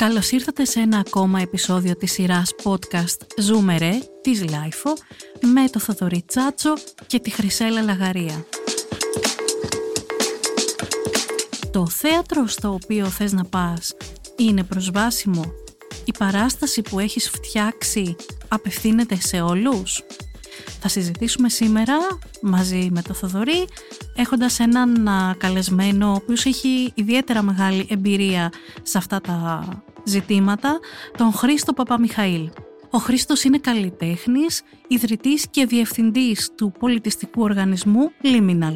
[0.00, 4.92] Καλώς ήρθατε σε ένα ακόμα επεισόδιο της σειράς podcast «Ζούμε ρε» της LiFO
[5.40, 6.72] με το Θοδωρή Τσάτσο
[7.06, 8.44] και τη Χρυσέλα Λαγαρία.
[11.70, 13.94] Το θέατρο στο οποίο θες να πας
[14.36, 15.52] είναι προσβάσιμο;
[16.04, 18.16] Η παράσταση που έχεις φτιάξει
[18.48, 20.02] απευθύνεται σε όλους;
[20.80, 21.94] Θα συζητήσουμε σήμερα
[22.42, 23.68] μαζί με το Θοδωρή
[24.16, 25.08] έχοντας έναν
[25.38, 29.62] καλεσμένο ο οποίος έχει ιδιαίτερα μεγάλη εμπειρία σε αυτά τα
[30.10, 30.78] ζητήματα,
[31.16, 32.50] τον Χρήστο Παπαμιχαήλ.
[32.90, 38.74] Ο Χρήστος είναι καλλιτέχνης, ιδρυτής και διευθυντής του πολιτιστικού οργανισμού Liminal.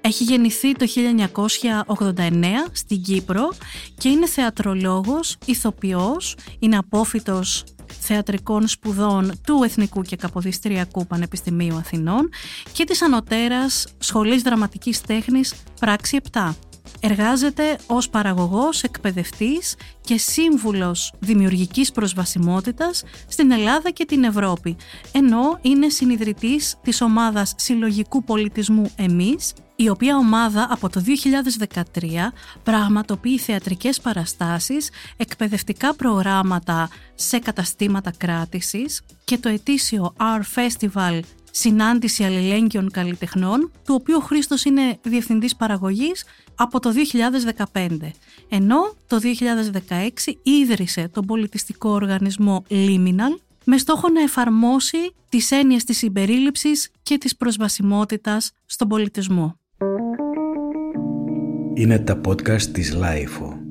[0.00, 3.52] Έχει γεννηθεί το 1989 στην Κύπρο
[3.98, 7.64] και είναι θεατρολόγος, ηθοποιός, είναι απόφυτος
[8.00, 12.30] θεατρικών σπουδών του Εθνικού και Καποδιστριακού Πανεπιστημίου Αθηνών
[12.72, 16.54] και της Ανωτέρας Σχολής Δραματικής Τέχνης Πράξη 7.
[17.00, 24.76] Εργάζεται ως παραγωγός, εκπαιδευτής και σύμβουλος δημιουργικής προσβασιμότητας στην Ελλάδα και την Ευρώπη,
[25.12, 33.38] ενώ είναι συνειδητής της ομάδας συλλογικού πολιτισμού «Εμείς», η οποία ομάδα από το 2013 πραγματοποιεί
[33.38, 41.20] θεατρικές παραστάσεις, εκπαιδευτικά προγράμματα σε καταστήματα κράτησης και το ετήσιο Our Festival
[41.56, 46.92] συνάντηση αλληλέγγυων καλλιτεχνών, του οποίου ο Χρήστος είναι διευθυντής παραγωγής από το
[47.72, 47.88] 2015,
[48.48, 55.98] ενώ το 2016 ίδρυσε τον πολιτιστικό οργανισμό Liminal με στόχο να εφαρμόσει τις έννοιες της
[55.98, 59.58] συμπερίληψης και της προσβασιμότητας στον πολιτισμό.
[61.74, 63.65] Είναι τα podcast της LiFO.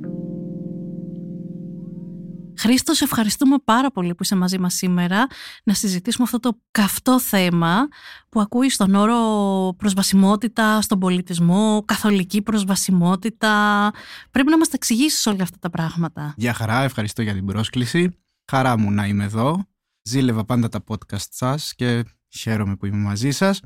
[2.57, 5.27] Χρήστος, ευχαριστούμε πάρα πολύ που είσαι μαζί μας σήμερα
[5.63, 7.87] να συζητήσουμε αυτό το καυτό θέμα
[8.29, 13.91] που ακούει στον όρο προσβασιμότητα στον πολιτισμό, καθολική προσβασιμότητα.
[14.31, 16.33] Πρέπει να μας τα εξηγήσεις όλα αυτά τα πράγματα.
[16.37, 18.17] Γεια χαρά, ευχαριστώ για την πρόσκληση.
[18.51, 19.67] Χαρά μου να είμαι εδώ.
[20.01, 23.61] Ζήλευα πάντα τα podcast σας και χαίρομαι που είμαι μαζί σας.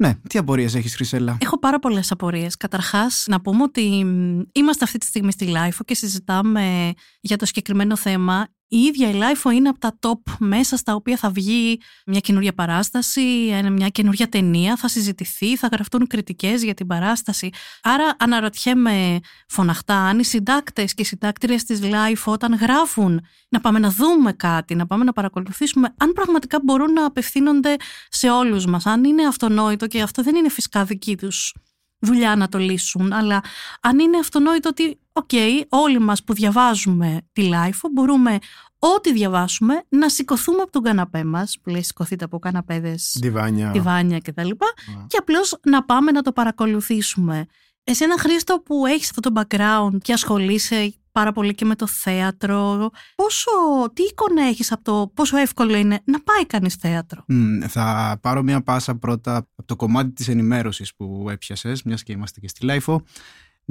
[0.00, 2.56] Ναι, τι απορίες έχεις Χρυσέλα; Έχω πάρα πολλές απορίες.
[2.56, 4.04] Καταρχάς, να πούμε ότι
[4.52, 9.12] είμαστε αυτή τη στιγμή στη LiFO και συζητάμε για το συγκεκριμένο θέμα η ίδια η
[9.12, 14.28] LiFO είναι από τα top μέσα στα οποία θα βγει μια καινούργια παράσταση, μια καινούργια
[14.28, 17.50] ταινία, θα συζητηθεί, θα γραφτούν κριτικές για την παράσταση.
[17.82, 19.18] Άρα αναρωτιέμαι
[19.48, 24.32] φωναχτά αν οι συντάκτες και οι συντάκτριες της LiFO όταν γράφουν να πάμε να δούμε
[24.32, 27.76] κάτι, να πάμε να παρακολουθήσουμε, αν πραγματικά μπορούν να απευθύνονται
[28.08, 31.54] σε όλους μας, αν είναι αυτονόητο και αυτό δεν είναι φυσικά δική τους
[31.98, 33.44] δουλειά να το λύσουν, αλλά
[33.80, 35.30] αν είναι αυτονόητο ότι, οκ,
[35.68, 38.38] όλοι μας που διαβάζουμε τη LiFO μπορούμε
[38.78, 44.18] ό,τι διαβάσουμε να σηκωθούμε από τον καναπέ μας, που λέει σηκωθείτε από καναπέδες, διβάνια, διβάνια
[44.18, 44.48] κτλ.
[44.48, 45.06] Yeah.
[45.06, 47.46] Και απλώς να πάμε να το παρακολουθήσουμε.
[47.84, 52.90] Εσένα Χρήστο που έχεις αυτό το background και ασχολείσαι πάρα πολύ και με το θέατρο.
[53.14, 53.50] Πόσο,
[53.92, 57.24] τι εικόνα έχεις από το πόσο εύκολο είναι να πάει κανείς θέατρο;
[57.68, 62.40] θα πάρω μια πάσα πρώτα από το κομμάτι της ενημέρωσης που έπιασες, μιας και είμαστε
[62.40, 63.02] και στη LiFO.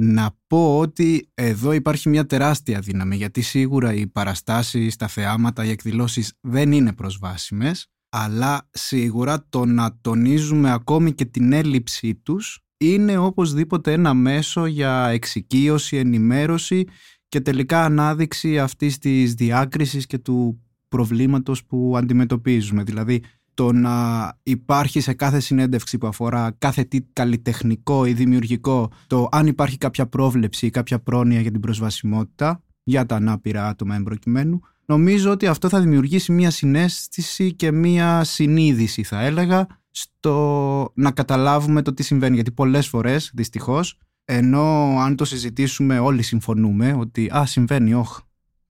[0.00, 5.70] Να πω ότι εδώ υπάρχει μια τεράστια δύναμη, γιατί σίγουρα οι παραστάσεις, τα θεάματα, οι
[5.70, 13.16] εκδηλώσεις δεν είναι προσβάσιμες, αλλά σίγουρα το να τονίζουμε ακόμη και την έλλειψή τους είναι
[13.16, 16.84] οπωσδήποτε ένα μέσο για εξοικείωση, ενημέρωση
[17.28, 22.82] και τελικά ανάδειξη αυτής της διάκρισης και του προβλήματος που αντιμετωπίζουμε.
[22.82, 23.22] Δηλαδή
[23.58, 29.46] το να υπάρχει σε κάθε συνέντευξη που αφορά κάθε τι καλλιτεχνικό ή δημιουργικό το αν
[29.46, 35.30] υπάρχει κάποια πρόβλεψη ή κάποια πρόνοια για την προσβασιμότητα για τα ανάπηρα άτομα εμπροκειμένου νομίζω
[35.30, 41.94] ότι αυτό θα δημιουργήσει μια συνέστηση και μια συνείδηση θα έλεγα στο να καταλάβουμε το
[41.94, 47.94] τι συμβαίνει γιατί πολλές φορές δυστυχώς ενώ αν το συζητήσουμε όλοι συμφωνούμε ότι α, συμβαίνει,
[47.94, 48.18] όχ,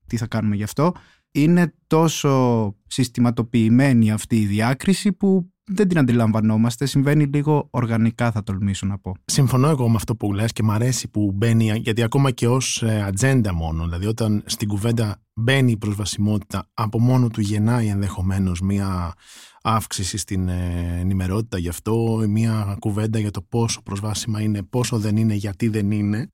[0.07, 0.93] τι θα κάνουμε γι' αυτό.
[1.33, 6.87] Είναι τόσο συστηματοποιημένη αυτή η διάκριση που δεν την αντιλαμβανόμαστε.
[6.87, 9.15] Συμβαίνει λίγο οργανικά, θα τολμήσω να πω.
[9.25, 12.83] Συμφωνώ εγώ με αυτό που λες και μου αρέσει που μπαίνει, γιατί ακόμα και ως
[12.83, 18.61] ε, ατζέντα μόνο, δηλαδή όταν στην κουβέντα μπαίνει η προσβασιμότητα, από μόνο του γεννάει ενδεχομένως
[18.61, 19.15] μια
[19.63, 25.17] αύξηση στην ε, ενημερότητα γι' αυτό, μια κουβέντα για το πόσο προσβάσιμα είναι, πόσο δεν
[25.17, 26.29] είναι, γιατί δεν είναι.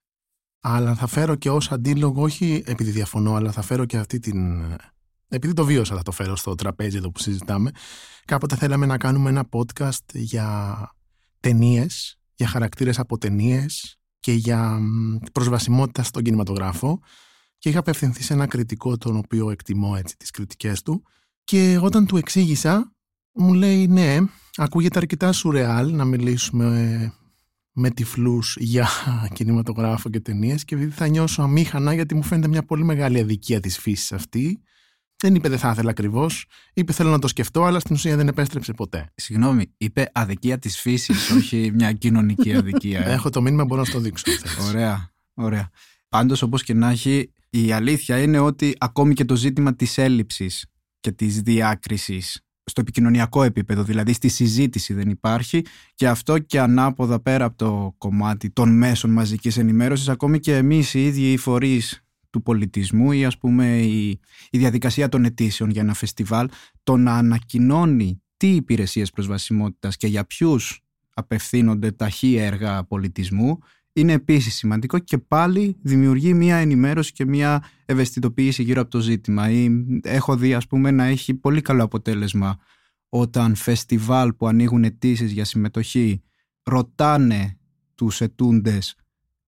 [0.67, 4.63] Αλλά θα φέρω και ως αντίλογο, όχι επειδή διαφωνώ, αλλά θα φέρω και αυτή την...
[5.29, 7.71] Επειδή το βίωσα θα το φέρω στο τραπέζι εδώ που συζητάμε.
[8.25, 10.79] Κάποτε θέλαμε να κάνουμε ένα podcast για
[11.41, 14.79] ταινίες, για χαρακτήρες από ταινίες και για
[15.33, 17.01] προσβασιμότητα στον κινηματογράφο
[17.59, 21.03] και είχα απευθυνθεί σε ένα κριτικό τον οποίο εκτιμώ έτσι τις κριτικές του
[21.45, 22.95] και όταν του εξήγησα
[23.33, 24.19] μου λέει ναι,
[24.57, 27.13] ακούγεται αρκετά σουρεάλ να μιλήσουμε
[27.75, 28.89] με τυφλούς για
[29.33, 33.61] κινηματογράφο και ταινίες και επειδή θα νιώσω αμήχανα γιατί μου φαίνεται μια πολύ μεγάλη αδικία
[33.61, 34.63] της φύσης αυτή.
[35.17, 36.47] Δεν είπε δεν θα ήθελα ακριβώς.
[36.75, 39.13] Είπε θέλω να το σκεφτώ, αλλά στην ουσία δεν επέστρεψε ποτέ.
[39.15, 43.07] Συγγνώμη, είπε αδικία της φύσης, όχι μια κοινωνική αδικία.
[43.07, 43.13] Ε.
[43.13, 44.25] Έχω το μήνυμα, μπορώ να το δείξω.
[44.69, 45.71] ωραία, ωραία.
[46.09, 50.67] Πάντως, όπως και να έχει, η αλήθεια είναι ότι ακόμη και το ζήτημα της έλλειψης
[51.01, 55.65] και της διάκρισης στο επικοινωνιακό επίπεδο, δηλαδή στη συζήτηση δεν υπάρχει
[55.95, 60.95] και αυτό και ανάποδα πέρα από το κομμάτι των μέσων μαζικής ενημέρωσης ακόμη και εμείς
[60.95, 64.21] οι ίδιοι οι φορείς του πολιτισμού ή ας πούμε η,
[64.51, 66.49] η διαδικασία των αιτήσεων για ένα φεστιβάλ
[66.83, 70.81] το να ανακοινώνει τι υπηρεσίες προσβασιμότητας και για ποιους
[71.15, 73.59] απευθύνονται ταχύ έργα πολιτισμού
[73.97, 79.51] είναι επίσης σημαντικό και πάλι δημιουργεί μια ενημέρωση και μια ευαισθητοποίηση γύρω από το ζήτημα.
[79.51, 79.69] Ή
[80.03, 82.59] έχω δει, ας πούμε, να έχει πολύ καλό αποτέλεσμα
[83.09, 86.23] όταν φεστιβάλ που ανοίγουν αιτήσεις για συμμετοχή
[86.63, 87.59] ρωτάνε
[87.95, 88.97] τους ετούντες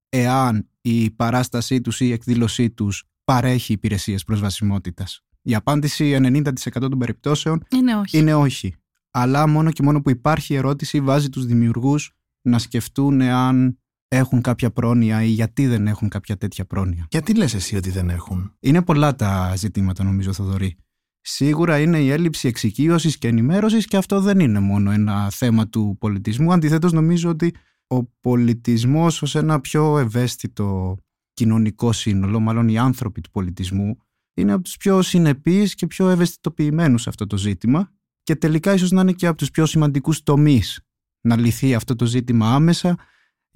[0.09, 5.25] εάν η παράστασή τους ή η εκδήλωσή τους παρέχει υπηρεσίες προσβασιμότητας.
[5.43, 8.19] Η απάντηση 90% των περιπτώσεων είναι όχι.
[8.19, 8.75] είναι όχι.
[9.11, 14.71] Αλλά μόνο και μόνο που υπάρχει ερώτηση βάζει τους δημιουργούς να σκεφτούν εάν έχουν κάποια
[14.71, 17.07] πρόνοια ή γιατί δεν έχουν κάποια τέτοια πρόνοια.
[17.11, 20.77] Γιατί λες εσύ ότι δεν έχουν; Είναι πολλά τα ζητήματα νομίζω Θοδωρή.
[21.21, 25.97] Σίγουρα είναι η έλλειψη εξοικείωσης και ενημέρωσης και αυτό δεν είναι μόνο ένα θέμα του
[26.01, 26.53] πολιτισμού.
[26.53, 27.55] Αντιθέτως νομίζω ότι
[27.87, 30.97] ο πολιτισμός ως ένα πιο ευαίσθητο
[31.33, 33.97] κοινωνικό σύνολο, μάλλον οι άνθρωποι του πολιτισμού,
[34.35, 37.93] είναι από τους πιο συνεπείς και πιο ευαισθητοποιημένους σε αυτό το ζήτημα
[38.23, 40.81] και τελικά ίσως να είναι και από τους πιο σημαντικούς τομείς
[41.21, 42.97] να λυθεί αυτό το ζήτημα άμεσα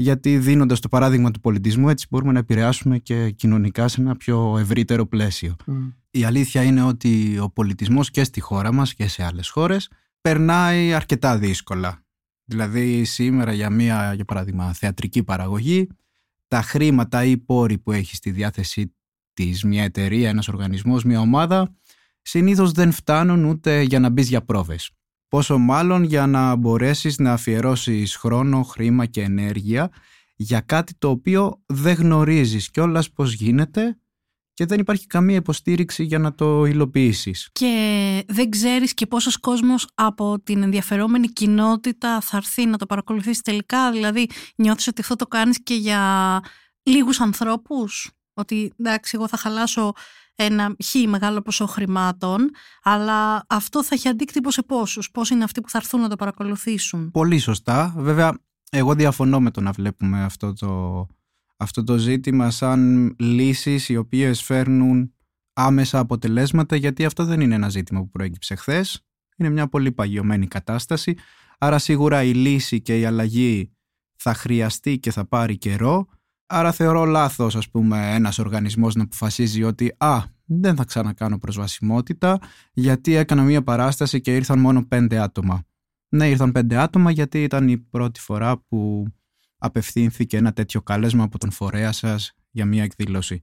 [0.00, 4.58] γιατί δίνοντας το παράδειγμα του πολιτισμού έτσι μπορούμε να επηρεάσουμε και κοινωνικά σε ένα πιο
[4.58, 5.56] ευρύτερο πλαίσιο.
[6.10, 10.92] Η αλήθεια είναι ότι ο πολιτισμός και στη χώρα μας και σε άλλες χώρες περνάει
[10.92, 12.04] αρκετά δύσκολα.
[12.44, 15.88] Δηλαδή σήμερα για μια, για παράδειγμα, θεατρική παραγωγή,
[16.48, 18.94] τα χρήματα ή πόροι που έχει στη διάθεσή
[19.32, 21.74] της μια εταιρεία, ένας οργανισμός, μια ομάδα,
[22.22, 24.90] συνήθως δεν φτάνουν ούτε για να μπεις για πρόβες
[25.30, 29.90] πόσο μάλλον για να μπορέσεις να αφιερώσεις χρόνο, χρήμα και ενέργεια
[30.36, 33.98] για κάτι το οποίο δεν γνωρίζεις κιόλας πώς γίνεται
[34.52, 37.48] και δεν υπάρχει καμία υποστήριξη για να το υλοποιήσεις.
[37.52, 43.42] Και δεν ξέρεις και πόσος κόσμος από την ενδιαφερόμενη κοινότητα θα έρθει να το παρακολουθήσει
[43.42, 43.90] τελικά.
[43.90, 46.40] Δηλαδή νιώθεις ότι αυτό το κάνεις και για
[46.82, 48.10] λίγους ανθρώπους;
[48.40, 49.92] Ότι εντάξει εγώ θα χαλάσω
[50.34, 52.50] ένα χι μεγάλο ποσό χρημάτων,
[52.82, 56.16] αλλά αυτό θα έχει αντίκτυπο σε πόσους, πώς είναι αυτοί που θα έρθουν να το
[56.16, 57.94] παρακολουθήσουν; Πολύ σωστά.
[57.96, 58.38] Βέβαια,
[58.70, 61.06] εγώ διαφωνώ με το να βλέπουμε αυτό το,
[61.56, 65.12] αυτό το ζήτημα σαν λύσεις οι οποίες φέρνουν
[65.52, 69.04] άμεσα αποτελέσματα, γιατί αυτό δεν είναι ένα ζήτημα που προέκυψε χθες.
[69.36, 71.16] Είναι μια πολύ παγιωμένη κατάσταση.
[71.58, 73.72] Άρα σίγουρα η λύση και η αλλαγή
[74.16, 76.08] θα χρειαστεί και θα πάρει καιρό.
[76.52, 82.38] Άρα θεωρώ λάθος ας πούμε ένας οργανισμός να αποφασίζει ότι α, δεν θα ξανακάνω προσβασιμότητα
[82.72, 85.62] γιατί έκανα μία παράσταση και ήρθαν μόνο πέντε άτομα.
[86.08, 89.06] Ναι, ήρθαν πέντε άτομα γιατί ήταν η πρώτη φορά που
[89.58, 93.40] απευθύνθηκε ένα τέτοιο κάλεσμα από τον φορέα σας για μία εκδήλωση.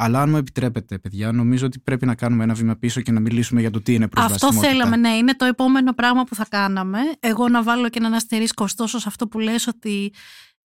[0.00, 3.20] Αλλά αν μου επιτρέπετε, παιδιά, νομίζω ότι πρέπει να κάνουμε ένα βήμα πίσω και να
[3.20, 4.60] μιλήσουμε για το τι είναι προσβασιμότητα.
[4.60, 5.08] Αυτό θέλαμε, ναι.
[5.08, 6.98] Είναι το επόμενο πράγμα που θα κάναμε.
[7.20, 10.12] Εγώ να βάλω και έναν αστερίσκο ωστόσο σε αυτό που λες ότι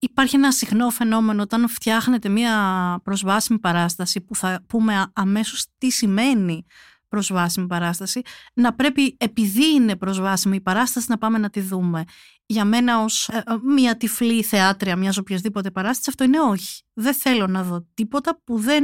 [0.04, 2.56] Υπάρχει ένα συχνό φαινόμενο όταν φτιάχνετε μια
[3.04, 6.66] προσβάσιμη παράσταση που θα πούμε αμέσως τι σημαίνει
[7.08, 8.22] προσβάσιμη παράσταση,
[8.54, 12.04] να πρέπει επειδή είναι προσβάσιμη η παράσταση να πάμε να τη δούμε.
[12.46, 16.84] Για μένα ως ε, ε, μια τυφλή θεάτρια μιας οποιασδήποτε παράστασης αυτό είναι όχι.
[16.94, 18.84] Δεν θέλω να δω τίποτα που δεν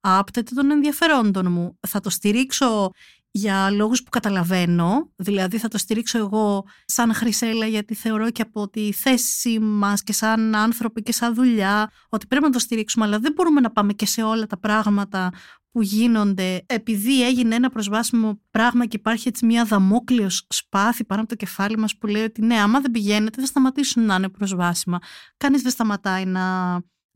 [0.00, 1.78] άπτεται των ενδιαφερόντων μου.
[1.88, 2.90] Θα το στηρίξω
[3.30, 8.68] για λόγους που καταλαβαίνω, δηλαδή θα το στηρίξω εγώ σαν Χρυσέλα γιατί θεωρώ και από
[8.68, 13.18] τη θέση μας και σαν άνθρωποι και σαν δουλειά ότι πρέπει να το στηρίξουμε αλλά
[13.18, 15.32] δεν μπορούμε να πάμε και σε όλα τα πράγματα
[15.72, 21.30] που γίνονται επειδή έγινε ένα προσβάσιμο πράγμα και υπάρχει έτσι μια δαμόκλειος σπάθη πάνω από
[21.30, 24.98] το κεφάλι μας που λέει ότι ναι άμα δεν πηγαίνετε θα σταματήσουν να είναι προσβάσιμα.
[25.36, 26.42] Κανείς δεν σταματάει να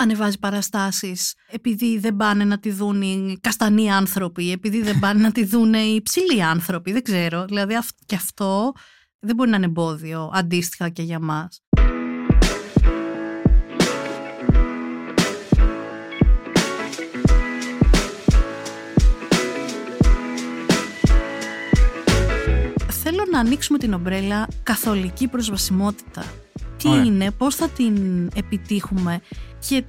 [0.02, 5.32] ανεβάζει παραστάσεις επειδή δεν πάνε να τη δουν οι καστανοί άνθρωποι, επειδή δεν πάνε να
[5.32, 7.44] τη δουν οι ψηλοί άνθρωποι, δεν ξέρω.
[7.44, 8.72] Δηλαδή και αυτό
[9.18, 11.62] δεν μπορεί να είναι εμπόδιο αντίστοιχα και για μας.
[23.04, 26.24] Θέλω να ανοίξουμε την ομπρέλα καθολική προσβασιμότητα
[26.82, 29.20] τι είναι, πώς θα την επιτύχουμε
[29.68, 29.84] και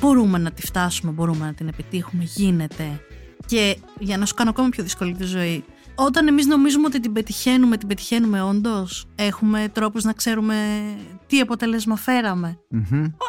[0.00, 3.00] μπορούμε να τη φτάσουμε, μπορούμε να την επιτύχουμε, γίνεται.
[3.46, 5.64] Και για να σου κάνω ακόμα πιο δύσκολη τη ζωή,
[5.94, 9.06] όταν εμείς νομίζουμε ότι την πετυχαίνουμε, την πετυχαίνουμε όντως.
[9.14, 10.82] Έχουμε τρόπους να ξέρουμε
[11.26, 12.58] τι αποτέλεσμα φέραμε.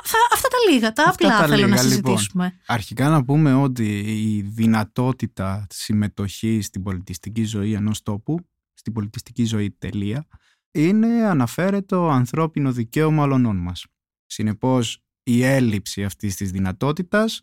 [0.04, 1.90] Θα, αυτά τα λίγα, τα Αυτά απλά τα θέλω να λίγα, λοιπόν.
[1.90, 2.54] συζητήσουμε.
[2.66, 8.40] Αρχικά να πούμε ότι η δυνατότητα συμμετοχής στην πολιτιστική ζωή ενός τόπου,
[8.74, 10.28] στην πολιτιστική ζωή τελεία,
[10.72, 13.86] είναι αναφέρετο ανθρώπινο δικαίωμα όλων μας.
[14.26, 17.42] Συνεπώς, η έλλειψη αυτής της δυνατότητας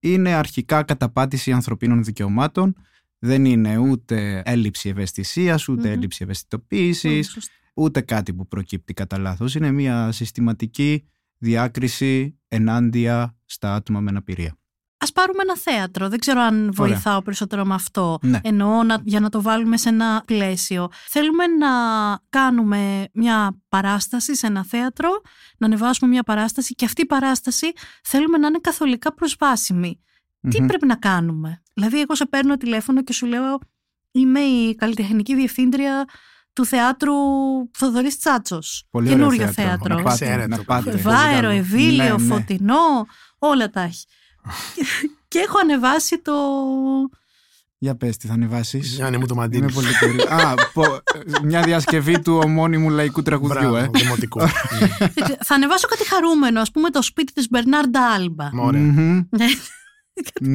[0.00, 2.74] είναι αρχικά καταπάτηση ανθρωπίνων δικαιωμάτων,
[3.18, 5.92] δεν είναι ούτε έλλειψη ευαισθησίας, ούτε Μμμ.
[5.92, 7.52] έλλειψη ευαισθητοποίησης, Σωστά.
[7.74, 9.54] ούτε κάτι που προκύπτει κατά λάθος.
[9.54, 11.04] Είναι μια συστηματική
[11.38, 14.56] διάκριση ενάντια στα άτομα με αναπηρία.
[15.02, 16.08] Ας πάρουμε ένα θέατρο.
[16.08, 18.18] Δεν ξέρω αν βοηθάω περισσότερο με αυτό.
[18.22, 18.40] Ναι.
[18.42, 20.88] Εννοώ να, για να το βάλουμε σε ένα πλαίσιο.
[21.08, 21.68] Θέλουμε να
[22.28, 25.08] κάνουμε μια παράσταση σε ένα θέατρο,
[25.58, 30.00] να ανεβάσουμε μια παράσταση και αυτή η παράσταση θέλουμε να είναι καθολικά προσβάσιμη.
[30.48, 30.66] Τι Μμμ.
[30.66, 33.58] πρέπει να κάνουμε; Δηλαδή, εγώ σε παίρνω τηλέφωνο και σου λέω
[34.10, 36.04] είμαι η καλλιτεχνική διευθύντρια
[36.52, 37.12] του θεάτρου
[37.72, 38.86] Θοδωρής Τσάτσος.
[38.90, 39.62] Πολύ ωραίο Καινούριο θέατρο.
[39.64, 39.94] θέατρο.
[39.94, 40.90] Να πάτε, Ξέρετε, να πάτε.
[40.90, 41.48] πολύ Βάερο, καλό.
[41.58, 42.34] Ευήλιο, Ναι, ναι.
[42.34, 43.06] Φωτεινό,
[43.38, 44.04] όλα τα έχει.
[45.28, 46.32] Και έχω ανεβάσει το...
[47.78, 48.94] Για πες τι θα ανεβάσεις.
[48.94, 49.62] Γιάννη μου το μαντίλι.
[49.62, 50.20] Είμαι πολύ περί...
[50.28, 51.02] Α, πω-
[51.42, 53.88] μια διασκευή του ομώνυμου λαϊκού τραγουδιού, Μπράβο, ε.
[53.92, 54.48] δημοτικό.
[55.46, 58.54] θα ανεβάσω κάτι χαρούμενο, ας πούμε το σπίτι της Μπερνάρντα Άλμπα.
[58.54, 58.80] Μ, Ωραία.
[58.80, 59.20] Μμμ.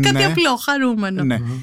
[0.02, 0.26] κάτι Ναι.
[0.26, 1.24] απλό, χαρούμενο.
[1.24, 1.40] Ναι.
[1.40, 1.62] Μμμ.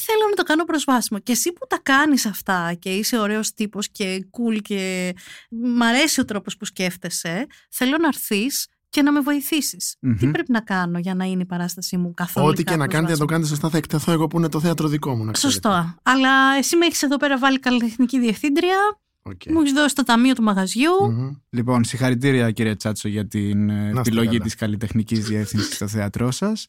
[0.00, 1.20] Θέλω να το κάνω προσβάσιμο.
[1.20, 5.14] Και εσύ που τα κάνεις αυτά και είσαι ωραίος τύπος και cool και
[5.48, 9.96] μ' αρέσει ο τρόπος που σκέφτεσαι, θέλω να έρθεις και να με βοηθήσεις.
[10.00, 10.16] Μμμ.
[10.16, 12.46] Τι πρέπει να κάνω για να είναι η παράστασή μου καθόλου.
[12.46, 14.88] Ό,τι και να κάνετε, να το κάνετε σωστά, θα εκτεθώ εγώ που είναι το θέατρο
[14.88, 15.24] δικό μου.
[15.24, 15.68] Να ξέρετε.
[15.68, 15.94] Σωστό.
[16.02, 18.76] Αλλά εσύ με έχεις εδώ πέρα βάλει καλλιτεχνική διευθύντρια,
[19.22, 19.40] Οκ.
[19.48, 20.90] μου έχεις δώσει το ταμείο του μαγαζιού.
[21.10, 21.30] Μμμ.
[21.50, 24.38] Λοιπόν, συγχαρητήρια κύριε Τσάτσο για την ε, είστε επιλογή καλά.
[24.38, 26.66] της καλλιτεχνικής διεύθυνσης στο θέατρό σας.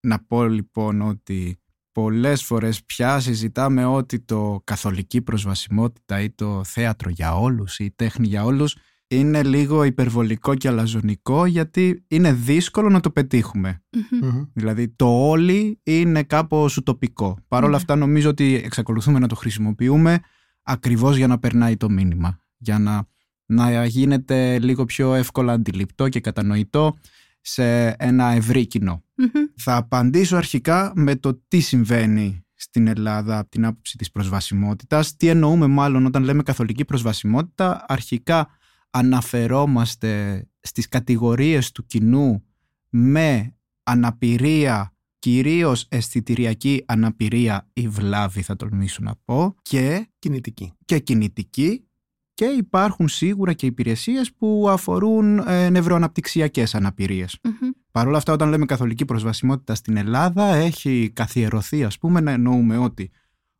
[0.00, 1.60] Να πω λοιπόν ότι
[1.92, 7.92] πολλές φορές πια συζητάμε ότι το καθολική προσβασιμότητα ή το θέατρο για όλους ή η
[7.96, 8.76] τέχνη για όλους
[9.08, 13.82] είναι λίγο υπερβολικό και αλαζονικό γιατί είναι δύσκολο να το πετύχουμε.
[13.92, 14.28] Μμμ.
[14.28, 14.44] Μμμ.
[14.52, 17.38] Δηλαδή το όλοι είναι κάπως ουτοπικό.
[17.48, 17.76] Παρ' όλα Ναι.
[17.76, 20.20] αυτά νομίζω ότι εξακολουθούμε να το χρησιμοποιούμε
[20.62, 22.38] ακριβώς για να περνάει το μήνυμα.
[22.56, 23.06] Για να,
[23.46, 26.96] να γίνεται λίγο πιο εύκολα αντιληπτό και κατανοητό
[27.40, 29.04] σε ένα ευρύ κοινό.
[29.14, 29.28] Μμμ.
[29.56, 35.16] Θα απαντήσω αρχικά με το τι συμβαίνει στην Ελλάδα από την άποψη της προσβασιμότητας.
[35.16, 37.84] Τι εννοούμε μάλλον όταν λέμε καθολική προσβασιμότητα.
[37.88, 38.48] Αρχικά
[38.90, 42.44] αναφερόμαστε στις κατηγορίες του κοινού
[42.88, 50.72] με αναπηρία, κυρίως αισθητηριακή αναπηρία ή βλάβη θα τολμήσω να πω και, Κινητική.
[50.84, 51.86] και κινητική
[52.34, 57.38] και υπάρχουν σίγουρα και υπηρεσίες που αφορούν ε, νευροαναπτυξιακές αναπηρίες.
[57.42, 57.70] Μμμ.
[57.90, 62.78] Παρ' όλα αυτά, όταν λέμε καθολική προσβασιμότητα στην Ελλάδα, έχει καθιερωθεί, ας πούμε, να εννοούμε
[62.78, 63.10] ότι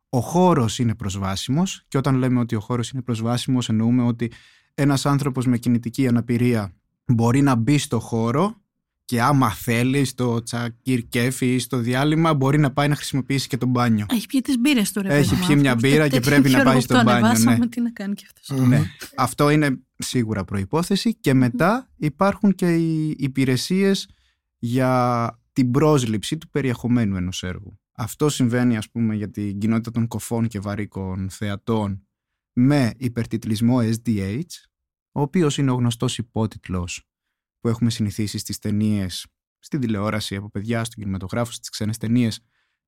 [0.09, 4.31] ο χώρος είναι προσβάσιμος και όταν λέμε ότι ο χώρος είναι προσβάσιμος, εννοούμε ότι
[4.79, 6.73] ένας άνθρωπος με κινητική αναπηρία
[7.05, 8.55] μπορεί να μπει στο χώρο
[9.05, 13.57] και άμα θέλει στο τσακίρ κέφι ή στο διάλειμμα μπορεί να πάει να χρησιμοποιήσει και
[13.57, 14.05] το μπάνιο.
[14.09, 15.91] Έχει πιει τις μπύρες του ρε Έχει παιδί μου, πιει μια άνθρωπος.
[15.91, 17.67] μπύρα και τέτοιο πρέπει να χαίρομαι πάει που στο το μπάνιο, ανεβάσαμε, ναι.
[17.67, 18.59] Τι να κάνει και αυτός.
[18.59, 18.67] Μμμ.
[18.67, 18.81] Ναι,
[19.15, 24.09] αυτό είναι σίγουρα προϋπόθεση και μετά υπάρχουν και οι υπηρεσίες
[24.57, 27.79] για την πρόσληψη του περιεχομένου ενός έργου.
[27.91, 32.06] Αυτό συμβαίνει ας πούμε για την κοινότητα των κοφών και βαρύκων θεατών
[32.59, 34.41] με υπερτιτλισμό SDH,
[35.11, 37.03] ο οποίος είναι ο γνωστός υπότιτλος
[37.59, 39.27] που έχουμε συνηθίσει στις ταινίες,
[39.59, 42.39] στην τηλεόραση από παιδιά, στον κινηματογράφο, στις ξένες ταινίες,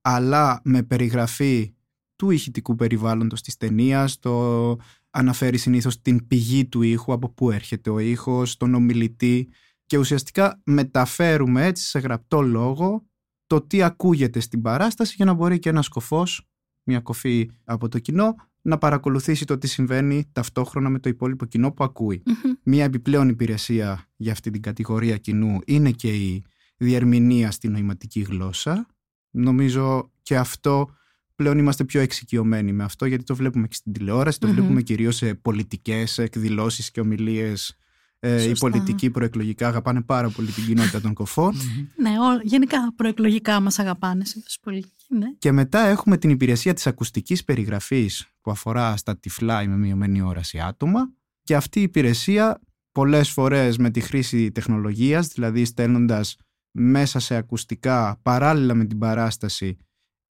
[0.02, 1.76] αλλά με περιγραφή
[2.16, 4.76] του ηχητικού περιβάλλοντος της ταινίας, το
[5.10, 9.50] αναφέρει συνήθως την πηγή του ήχου, από πού έρχεται ο ήχος, τον ομιλητή
[9.86, 13.08] και ουσιαστικά μεταφέρουμε έτσι σε γραπτό λόγο
[13.48, 16.50] το τι ακούγεται στην παράσταση για να μπορεί και ένας κοφός,
[16.84, 18.36] μια κοφή από το κοινό,
[18.70, 22.22] να παρακολουθήσει το τι συμβαίνει ταυτόχρονα με το υπόλοιπο κοινό που ακούει.
[22.26, 22.54] Μμμ.
[22.64, 26.44] Μία επιπλέον υπηρεσία για αυτή την κατηγορία κοινού είναι και η
[26.78, 28.88] διερμηνία στη νοηματική γλώσσα.
[29.30, 30.90] Νομίζω και αυτό
[31.36, 34.56] πλέον είμαστε πιο εξοικειωμένοι με αυτό γιατί το βλέπουμε και στην τηλεόραση, το Μμμ.
[34.56, 37.78] βλέπουμε κυρίως σε πολιτικές εκδηλώσεις και ομιλίες.
[38.22, 38.70] Ε, οι Σωστά.
[38.70, 41.56] πολιτικοί προεκλογικά αγαπάνε πάρα πολύ την κοινότητα των κοφών.
[41.96, 45.06] Ναι, ό, γενικά προεκλογικά μας αγαπάνε σε πολιτική.
[45.10, 45.34] Ναι.
[45.38, 50.22] Και μετά έχουμε την υπηρεσία της ακουστικής περιγραφής που αφορά στα τυφλά ή με μειωμένη
[50.22, 52.62] όραση άτομα και αυτή η υπηρεσία
[52.92, 56.36] πολλές φορές με τη χρήση τεχνολογίας, δηλαδή στέλνοντας
[56.72, 59.78] μέσα σε ακουστικά παράλληλα με την παράσταση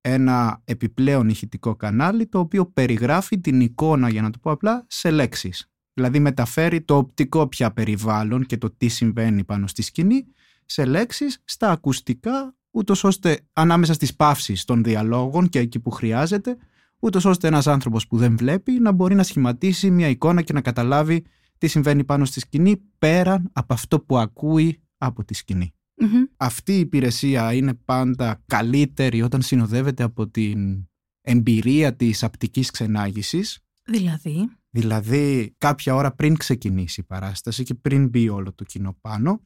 [0.01, 5.11] ένα επιπλέον ηχητικό κανάλι το οποίο περιγράφει την εικόνα, για να το πω απλά, σε
[5.11, 5.71] λέξεις.
[5.99, 10.27] Δηλαδή μεταφέρει το οπτικό πια περιβάλλον και το τι συμβαίνει πάνω στη σκηνή
[10.65, 16.57] σε λέξεις στα ακουστικά ούτως ώστε ανάμεσα στις παύσεις των διαλόγων και εκεί που χρειάζεται
[16.99, 20.61] ούτως ώστε ένας άνθρωπος που δεν βλέπει να μπορεί να σχηματίσει μια εικόνα και να
[20.61, 21.25] καταλάβει
[21.59, 25.75] τι συμβαίνει πάνω στη σκηνή πέραν από αυτό που ακούει από τη σκηνη
[26.37, 30.89] Αυτή η υπηρεσία είναι πάντα καλύτερη όταν συνοδεύεται από την
[31.21, 33.59] εμπειρία της απτικής ξενάγησης.
[33.85, 39.43] Δηλαδή; Δηλαδή κάποια ώρα πριν ξεκινήσει η παράσταση και πριν μπει όλο το κοινό πάνω,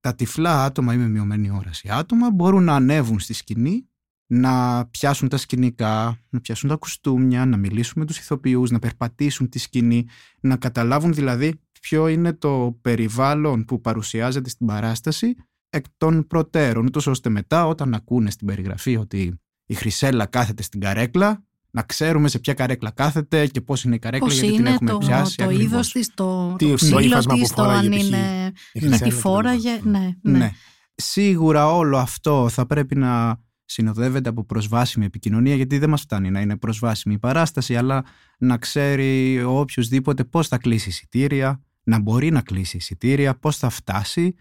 [0.00, 3.88] τα τυφλά άτομα ή με μειωμένη όραση άτομα μπορούν να ανέβουν στη σκηνή,
[4.26, 9.48] να πιάσουν τα σκηνικά, να πιάσουν τα κουστούμια, να μιλήσουν με τους ηθοποιούς, να περπατήσουν
[9.48, 10.06] τη σκηνή,
[10.40, 15.34] να καταλάβουν δηλαδή ποιο είναι το περιβάλλον που παρουσιάζεται στην παράσταση
[15.68, 20.80] εκ των προτέρων, ούτως ώστε μετά όταν ακούνε στην περιγραφή ότι η Χρυσέλα κάθεται στην
[20.80, 21.44] καρέκλα,
[21.76, 24.72] να ξέρουμε σε ποια καρέκλα κάθεται και πώς είναι η καρέκλα πώς γιατί είναι την
[24.72, 25.36] έχουμε το, πιάσει.
[25.36, 28.06] Το είδος της, το, Τι, το το ύφασμα που της, το φοράγε αν π.χ.
[28.06, 28.52] είναι.
[28.72, 29.76] η τι Χρυσέλα φόραγε.
[29.76, 29.88] κτλ.
[29.88, 30.38] Ναι, ναι.
[30.38, 30.52] Ναι.
[30.94, 36.40] Σίγουρα όλο αυτό θα πρέπει να συνοδεύεται από προσβάσιμη επικοινωνία γιατί δεν μας φτάνει να
[36.40, 38.04] είναι προσβάσιμη η παράσταση αλλά
[38.38, 43.68] να ξέρει ο οποιοδήποτε πώς θα κλείσει εισιτήρια, να μπορεί να κλείσει εισιτήρια, πώς θα
[43.68, 44.34] φτάσει,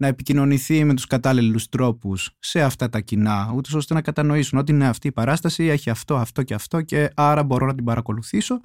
[0.00, 4.72] να επικοινωνηθεί με τους κατάλληλους τρόπους σε αυτά τα κοινά, ούτως ώστε να κατανοήσουν ότι
[4.72, 8.60] είναι αυτή η παράσταση, έχει αυτό, αυτό και αυτό και άρα μπορώ να την παρακολουθήσω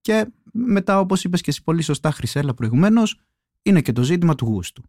[0.00, 3.20] και μετά όπως είπες και εσύ πολύ σωστά Χρυσέλα προηγουμένως,
[3.62, 4.82] είναι και το ζήτημα του γούστου.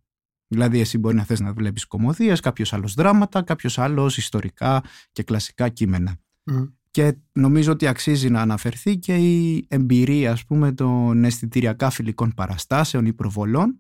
[0.48, 5.24] Δηλαδή εσύ μπορεί να θες να βλέπεις κομμωδίες, κάποιος άλλος δράματα, κάποιος άλλος ιστορικά και
[5.24, 6.16] κλασικά κείμενα.
[6.44, 6.64] Μμ.
[6.92, 13.06] Και νομίζω ότι αξίζει να αναφερθεί και η εμπειρία ας πούμε των αισθητηριακά φιλικών παραστάσεων
[13.06, 13.80] ή προβολών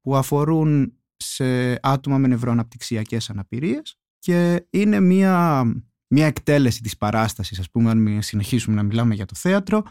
[0.00, 0.92] που αφορούν
[1.26, 5.64] σε άτομα με νευροαναπτυξιακές αναπηρίες και είναι μια,
[6.08, 9.82] μια εκτέλεση της παράστασης ας πούμε αν συνεχίσουμε να μιλάμε για το θέατρο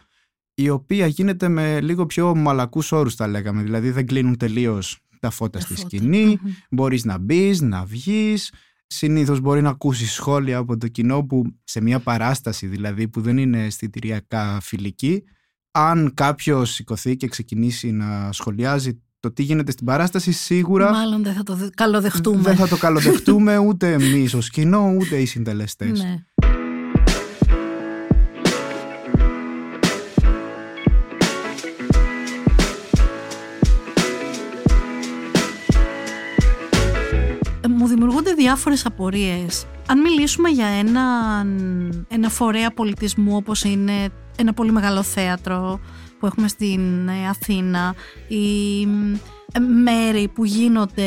[0.54, 5.30] η οποία γίνεται με λίγο πιο μαλακούς όρους τα λέγαμε δηλαδή δεν κλείνουν τελείως τα
[5.30, 5.88] φώτα Τα στη φώτα.
[5.88, 6.52] σκηνή Μμμ.
[6.70, 8.54] μπορείς να μπεις, να βγεις
[8.88, 13.38] συνήθως μπορεί να ακούσεις σχόλια από το κοινό που σε μια παράσταση δηλαδή που δεν
[13.38, 15.24] είναι αισθητηριακά φιλική
[15.72, 21.34] αν κάποιος σηκωθεί και ξεκινήσει να σχολιάζει το τι γίνεται στην παράσταση σίγουρα Μάλλον δεν
[21.34, 22.42] θα το δε- καλοδεχτούμε.
[22.42, 26.00] δεν θα το καλοδεχτούμε ούτε εμείς ως κοινό ούτε οι συντελεστές.
[26.04, 26.16] Ναι.
[37.62, 39.66] Ε, Μου δημιουργούνται διάφορες απορίες.
[39.88, 41.02] Αν μιλήσουμε για ένα,
[42.08, 45.80] ένα φορέα πολιτισμού όπως είναι ένα πολύ μεγάλο θέατρο
[46.22, 47.96] που έχουμε στην ε, Αθήνα
[48.28, 48.82] ή
[49.54, 51.02] ε, μέρη που γίνονται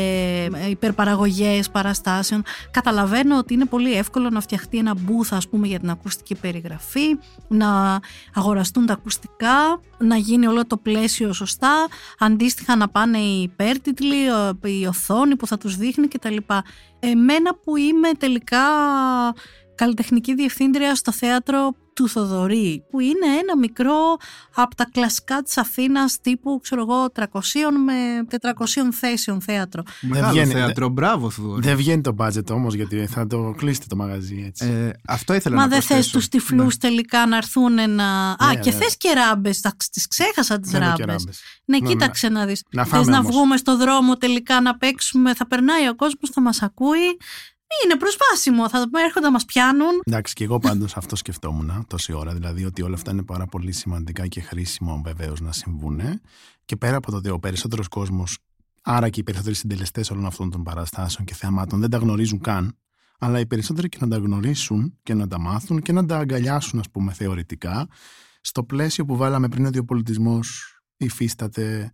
[0.45, 5.79] ε, υπερπαραγωγές παραστάσεων καταλαβαίνω ότι είναι πολύ εύκολο να φτιαχτεί ένα booth ας πούμε για
[5.79, 8.01] την ακουστική περιγραφή να
[8.35, 14.27] αγοραστούν τα ακουστικά να γίνει όλο το πλαίσιο σωστά αντίστοιχα να πάνε οι υπέρτιτλοι
[14.63, 16.37] ε, η οθόνη που θα τους δείχνει κτλ.
[17.01, 18.63] Εμένα που είμαι τελικά
[19.75, 24.17] καλλιτεχνική διευθύντρια στο θέατρο του Θοδωρή που είναι ένα μικρό
[24.55, 27.25] από τα κλασικά της Αθήνας τύπου ξέρω εγώ 300
[27.85, 29.83] με 400 θέσεων θέατρο.
[30.01, 31.63] Μεγάλο βγαίνει, θέατρο, μπράβο Θοδωρή.
[31.67, 34.67] Δεν βγαίνει το budget όμως γιατί θα το κλείσετε το μαγαζί έτσι.
[34.67, 36.17] Ε, αυτό ήθελα Μα να δεν θες προσθέσω.
[36.19, 38.31] τους τυφλούς τελικά να έρθουν να...
[38.31, 38.77] Α, Ναι, και ναι.
[38.77, 41.07] θες και ράμπες, τα- τις ξέχασα τις Θέλω και ράμπες.
[41.07, 41.41] ράμπες.
[41.65, 42.63] Ναι, Ναι, κοίταξε να δεις.
[42.71, 43.31] Να Θες φάμε να όμως.
[43.35, 47.17] βγούμε στο δρόμο τελικά να παίξουμε, θα περνάει ο κόσμος, θα μας ακούει.
[47.85, 50.01] Είναι προσβάσιμο, θα έρχονται να μας πιάνουν.
[50.05, 52.33] Εντάξει, και εγώ πάντως αυτό σκεφτόμουν τόση ώρα.
[52.33, 56.01] Δηλαδή ότι όλα αυτά είναι πάρα πολύ σημαντικά και χρήσιμο βεβαίως να συμβούν.
[56.65, 58.39] Και πέρα από το ότι ο περισσότερος κόσμος,
[58.83, 62.79] άρα και οι περισσότεροι συντελεστές όλων αυτών των παραστάσεων και θεαμάτων δεν τα γνωρίζουν καν,
[63.19, 66.79] αλλά οι περισσότεροι και να τα γνωρίσουν και να τα μάθουν και να τα αγκαλιάσουν,
[66.79, 67.89] ας πούμε, θεωρητικά,
[68.41, 71.93] στο πλαίσιο που βάλαμε πριν ότι ο πολιτισμός υφίσταται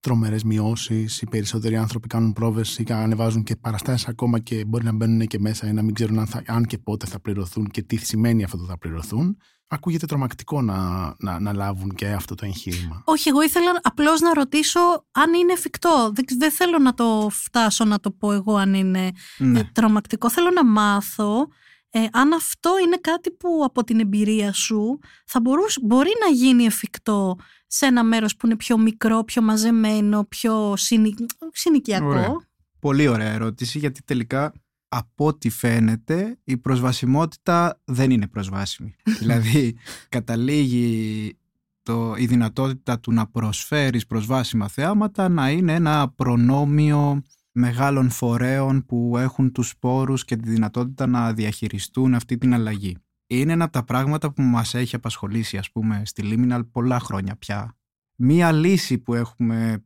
[0.00, 1.20] τρομερές μειώσεις.
[1.22, 5.38] Οι περισσότεροι άνθρωποι κάνουν πρόβες ή ανεβάζουν και παραστάσεις ακόμα και μπορεί να μπαίνουν και
[5.38, 8.44] μέσα ή να μην ξέρουν αν, θα, αν και πότε θα πληρωθούν και τι σημαίνει
[8.44, 9.36] αυτό το θα πληρωθούν.
[9.72, 10.78] Ακούγεται τρομακτικό να,
[11.18, 13.02] να, να λάβουν και αυτό το εγχείρημα.
[13.04, 14.80] Όχι, εγώ ήθελα απλώς να ρωτήσω
[15.12, 16.10] αν είναι εφικτό.
[16.14, 19.58] Δεν, δεν θέλω να το φτάσω να το πω εγώ αν είναι Ναι.
[19.58, 20.30] ε, τρομακτικό.
[20.30, 21.48] Θέλω να μάθω
[21.90, 26.64] ε, αν αυτό είναι κάτι που από την εμπειρία σου θα μπορούσε, μπορεί να γίνει
[26.64, 31.14] εφικτό σε ένα μέρος που είναι πιο μικρό, πιο μαζεμένο, πιο συνη,
[31.52, 32.48] συνοικιακό; Ωραία.
[32.78, 34.52] Πολύ ωραία ερώτηση γιατί τελικά
[34.88, 38.94] από ό,τι φαίνεται η προσβασιμότητα δεν είναι προσβάσιμη.
[39.20, 39.76] δηλαδή
[40.08, 41.38] καταλήγει
[41.82, 47.22] το, η δυνατότητα του να προσφέρεις προσβάσιμα θεάματα να είναι ένα προνόμιο
[47.60, 52.96] μεγάλων φορέων που έχουν τους σπόρους και τη δυνατότητα να διαχειριστούν αυτή την αλλαγή.
[53.26, 57.36] Είναι ένα από τα πράγματα που μας έχει απασχολήσει ας πούμε στη Liminal πολλά χρόνια
[57.36, 57.76] πια.
[58.16, 59.84] Μία λύση που έχουμε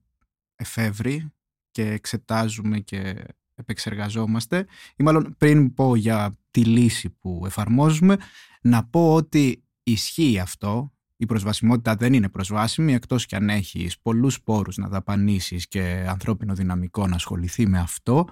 [0.56, 1.32] εφεύρει
[1.70, 8.16] και εξετάζουμε και επεξεργαζόμαστε ή μάλλον πριν πω για τη λύση που εφαρμόζουμε
[8.62, 10.93] να πω ότι ισχύει αυτό.
[11.16, 16.54] Η προσβασιμότητα δεν είναι προσβάσιμη εκτός και αν έχεις πολλούς πόρους να δαπανίσεις και ανθρώπινο
[16.54, 18.26] δυναμικό να ασχοληθεί με αυτό.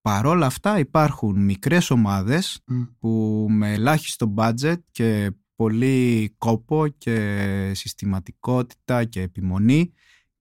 [0.00, 2.64] Παρόλα αυτά υπάρχουν μικρές ομάδες
[2.98, 9.92] που με ελάχιστο budget και πολύ κόπο και συστηματικότητα και επιμονή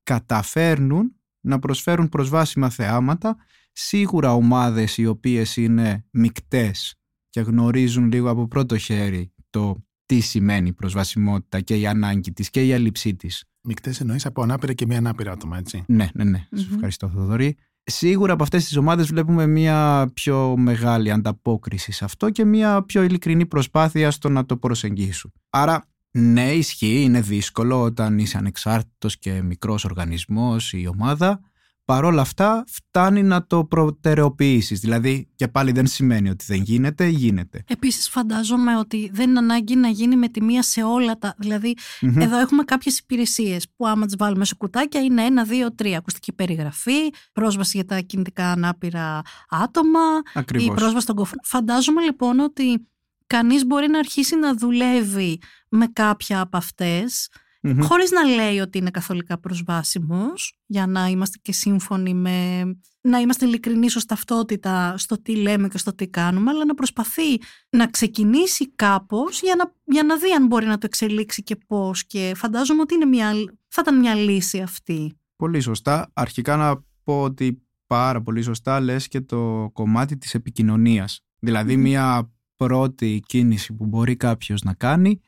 [0.04, 3.36] καταφέρνουν να προσφέρουν προσβάσιμα θεάματα
[3.72, 6.96] σίγουρα ομάδες οι οποίες είναι μικτές
[7.30, 12.64] και γνωρίζουν λίγο από πρώτο χέρι το τι σημαίνει προσβασιμότητα και η ανάγκη της και
[12.64, 13.44] η έλλειψή της.
[13.62, 15.84] Μικτές εννοείς από ανάπηρα και μία ανάπηρα άτομα, έτσι.
[15.88, 16.48] Ναι, ναι, ναι.
[16.52, 16.74] Mm-hmm.
[16.74, 17.58] ευχαριστώ, Θοδωρή.
[17.84, 23.04] Σίγουρα από αυτές τις ομάδες βλέπουμε μια πιο μεγάλη ανταπόκριση σε αυτό και μια πιο
[23.04, 25.34] ειλικρινή προσπάθεια στο να το προσεγγίσουν.
[25.50, 31.40] Άρα ναι, ισχύει, είναι δύσκολο όταν είσαι ανεξάρτητος και μικρός οργανισμός ή ομάδα,
[31.86, 34.80] παρόλα αυτά φτάνει να το προτεραιοποιήσεις.
[34.80, 37.64] Δηλαδή και πάλι δεν σημαίνει ότι δεν γίνεται, γίνεται.
[37.68, 41.36] Επίσης φαντάζομαι ότι δεν είναι ανάγκη να γίνει με τη μία σε όλα τα...
[41.38, 41.78] δηλαδη
[42.16, 45.98] εδώ έχουμε κάποιες υπηρεσίες που άμα τις βάλουμε σε κουτάκια είναι ένα, δύο, τρία.
[45.98, 50.00] Ακουστική περιγραφή, πρόσβαση για τα κινητικά ανάπηρα άτομα,
[50.34, 50.68] Ακριβώς.
[50.68, 51.40] η πρόσβαση στον κοφρό.
[51.44, 52.88] Φαντάζομαι λοιπόν ότι
[53.28, 57.30] κανείς μπορεί να αρχίσει να δουλεύει με κάποια από αυτές
[57.68, 62.64] mm χωρίς να λέει ότι είναι καθολικά προσβάσιμος για να είμαστε και σύμφωνοι με
[63.02, 67.42] να είμαστε ειλικρινεί ως ταυτότητα στο τι λέμε και στο τι κάνουμε αλλά να προσπαθεί
[67.70, 72.06] να ξεκινήσει κάπως για να, για να δει αν μπορεί να το εξελίξει και πώς
[72.06, 73.32] και φαντάζομαι ότι είναι μια,
[73.68, 75.18] θα ήταν μια λύση αυτή.
[75.36, 76.12] Πολύ σωστά.
[76.14, 81.26] Αρχικά να πω ότι πάρα πολύ σωστά λες και το κομμάτι της επικοινωνίας.
[81.40, 85.22] Δηλαδή μια πρώτη κίνηση που μπορεί κάποιος να κάνει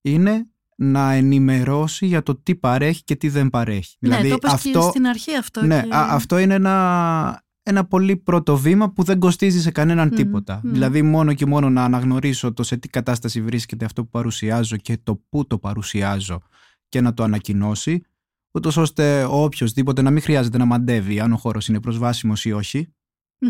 [0.00, 0.46] είναι
[0.80, 3.96] να ενημερώσει για το τι παρέχει και τι δεν παρέχει.
[4.00, 5.62] Ναι, δηλαδή, το αυτό, και στην αρχή αυτό.
[5.62, 5.88] Ναι, και...
[5.92, 10.60] αυτό είναι ένα, ένα πολύ πρώτο βήμα που δεν κοστίζει σε κανέναν τίποτα.
[10.64, 14.98] Δηλαδή μόνο και μόνο να αναγνωρίσω το σε τι κατάσταση βρίσκεται αυτό που παρουσιάζω και
[15.02, 16.42] το πού το παρουσιάζω
[16.88, 18.02] και να το ανακοινώσει,
[18.50, 22.52] ούτως ώστε ο οποιοδήποτε να μην χρειάζεται να μαντεύει αν ο χώρος είναι προσβάσιμος ή
[22.52, 22.94] όχι,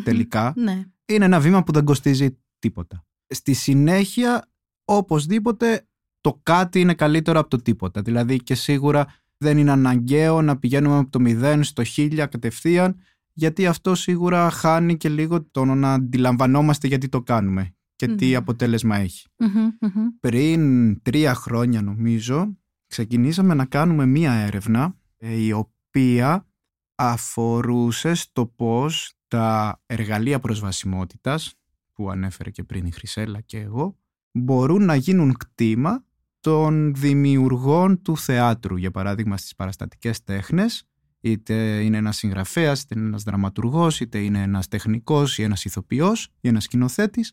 [0.02, 0.84] τελικά, ναι.
[1.06, 3.04] είναι ένα βήμα που δεν κοστίζει τίποτα.
[3.26, 4.50] Στη συνέχεια,
[4.84, 5.87] οπωσδήποτε,
[6.20, 8.02] το κάτι είναι καλύτερο από το τίποτα.
[8.02, 9.06] Δηλαδή και σίγουρα
[9.38, 12.96] δεν είναι αναγκαίο να πηγαίνουμε από το 0 στο 1000 κατευθείαν,
[13.32, 18.96] γιατί αυτό σίγουρα χάνει και λίγο το να αντιλαμβανόμαστε γιατί το κάνουμε και τι αποτέλεσμα
[18.96, 19.26] έχει.
[20.20, 26.46] Πριν τρία χρόνια νομίζω ξεκινήσαμε να κάνουμε μία έρευνα ε, η οποία
[26.94, 31.54] αφορούσε στο πώς τα εργαλεία προσβασιμότητας
[31.92, 33.96] που ανέφερε και πριν η Χρυσέλα και εγώ
[34.32, 36.04] μπορούν να γίνουν κτήμα
[36.40, 40.84] των δημιουργών του θεάτρου, για παράδειγμα στις παραστατικές τέχνες,
[41.20, 46.28] είτε είναι ένας συγγραφέας, είτε είναι ένας δραματουργός, είτε είναι ένας τεχνικός ή ένας ηθοποιός
[46.40, 47.32] ή ένας σκηνοθέτης,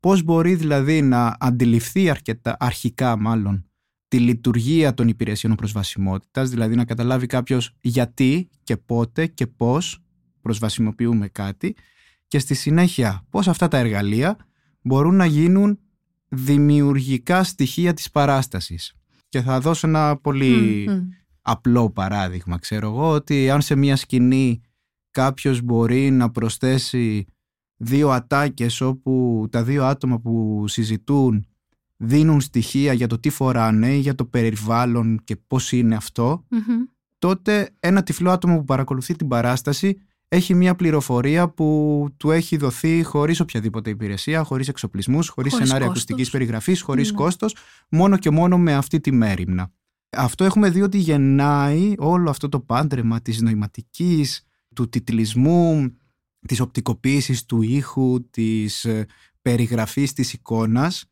[0.00, 3.64] πώς μπορεί δηλαδή να αντιληφθεί αρκετά, αρχικά μάλλον
[4.08, 10.02] τη λειτουργία των υπηρεσιών προσβασιμότητας, δηλαδή να καταλάβει κάποιος γιατί και πότε και πώς
[10.40, 11.74] προσβασιμοποιούμε κάτι
[12.26, 14.36] και στη συνέχεια πώς αυτά τα εργαλεία
[14.82, 15.78] μπορούν να γίνουν
[16.30, 18.94] δημιουργικά στοιχεία της παράστασης.
[19.28, 20.88] Και θα δώσω ένα πολύ
[21.42, 22.58] απλό παράδειγμα.
[22.58, 24.60] Ξέρω εγώ ότι αν σε μια σκηνή
[25.10, 27.26] κάποιος μπορεί να προσθέσει
[27.76, 31.44] δύο ατάκες όπου τα δύο άτομα που συζητούν
[31.96, 35.98] δίνουν στοιχεία για το τι φοράνε, για το περιβάλλον και πώς είναι
[37.18, 40.00] τότε ένα τυφλό άτομο που παρακολουθεί την παράσταση
[40.32, 45.88] έχει μια πληροφορία που του έχει δοθεί χωρίς οποιαδήποτε υπηρεσία, χωρίς εξοπλισμούς, χωρίς, χωρίς σενάρια
[45.88, 47.16] ακουστικής περιγραφής, χωρίς ναι.
[47.16, 47.56] κόστος,
[47.88, 49.72] μόνο και μόνο με αυτή τη μέρημνα.
[50.10, 55.96] Αυτό έχουμε δει ότι γεννάει όλο αυτό το πάντρεμα της νοηματικής, του τιτλισμού,
[56.46, 59.06] της οπτικοποίησης του ήχου, της ε,
[59.42, 61.04] περιγραφής της εικόνας,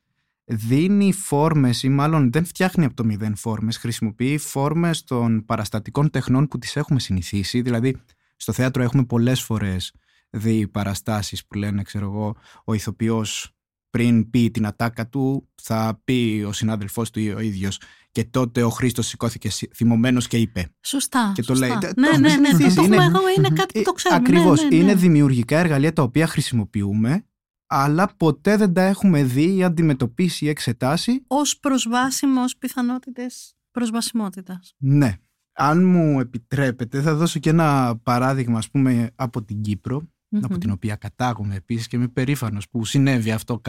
[0.44, 6.48] δίνει φόρμες ή μάλλον δεν φτιάχνει από το μηδέν φόρμες, χρησιμοποιεί φόρμες των παραστατικών τεχνών
[6.48, 7.96] που τις έχουμε συνηθίσει, δηλαδή
[8.38, 9.92] στο θέατρο έχουμε πολλές φορές
[10.30, 13.52] δει παραστάσεις που λένε, ξέρω εγώ, ο ηθοποιός
[13.90, 18.62] πριν πει την ατάκα του, θα πει ο συνάδελφός του ή ο ίδιος και τότε
[18.62, 20.74] ο Χρήστος σηκώθηκε θυμωμένος και είπε.
[20.80, 21.32] Σωστά.
[21.34, 21.70] Και το λέει.
[21.96, 24.20] Ναι, ναι, ναι, ναι, το έχουμε εγώ, είναι κάτι που το ξέρουμε.
[24.20, 27.22] Ακριβώς, ναι, ναι, είναι δημιουργικά εργαλεία τα οποία χρησιμοποιούμε
[27.68, 31.24] αλλά ποτέ δεν τα έχουμε δει ή αντιμετωπίσει ή εξετάσει.
[31.26, 34.74] Ως προσβάσιμο, ως πιθανότητες προσβασιμότητας.
[34.78, 35.16] Ναι,
[35.60, 40.08] αν μου επιτρέπετε θα δώσω και ένα παράδειγμα ας πούμε από την κυπρο
[40.42, 43.60] από την οποία κατάγομαι επίσης και είμαι περήφανος που συνέβη αυτό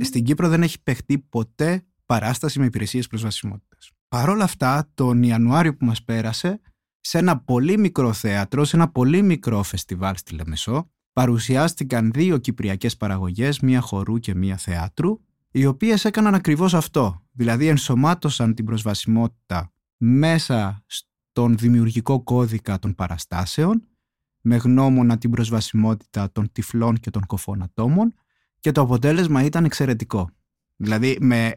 [0.00, 3.90] Στην Κύπρο δεν έχει παιχτεί ποτέ παράσταση με υπηρεσίες προσβασιμότητας.
[4.08, 6.60] Παρ' όλα αυτά, τον Ιανουάριο που μας πέρασε,
[7.00, 12.96] σε ένα πολύ μικρό θέατρο, σε ένα πολύ μικρό φεστιβάλ στη Λεμεσό, παρουσιάστηκαν δύο κυπριακές
[12.96, 17.22] παραγωγές, μία χορού και μία θεάτρου, οι οποίες έκαναν ακριβώς αυτό.
[17.32, 23.88] Δηλαδή ενσωμάτωσαν την προσβασιμότητα μέσα στον δημιουργικό κώδικα των παραστάσεων,
[24.40, 28.14] με γνώμονα την προσβασιμότητα των τυφλών και των κοφών ατόμων
[28.60, 30.30] και το αποτέλεσμα ήταν εξαιρετικό.
[30.76, 31.54] Δηλαδή με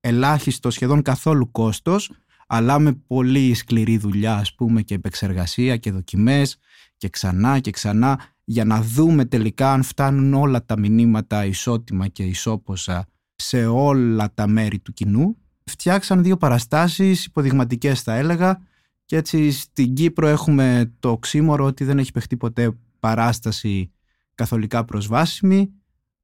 [0.00, 2.12] ελάχιστο σχεδόν καθόλου κόστος,
[2.46, 6.58] αλλά με πολύ σκληρή δουλειά ας πούμε και επεξεργασία και δοκιμές
[6.96, 12.22] και ξανά και ξανά για να δούμε τελικά αν φτάνουν όλα τα μηνύματα ισότιμα και
[12.22, 15.36] ισόποσα σε όλα τα μέρη του κοινού.
[15.70, 18.60] Φτιάξαν δύο παραστάσεις υποδειγματικές θα έλεγα
[19.04, 23.92] και έτσι στην Κύπρο έχουμε το οξύμορο ότι δεν έχει παιχτεί ποτέ παράσταση
[24.34, 25.72] καθολικά προσβάσιμη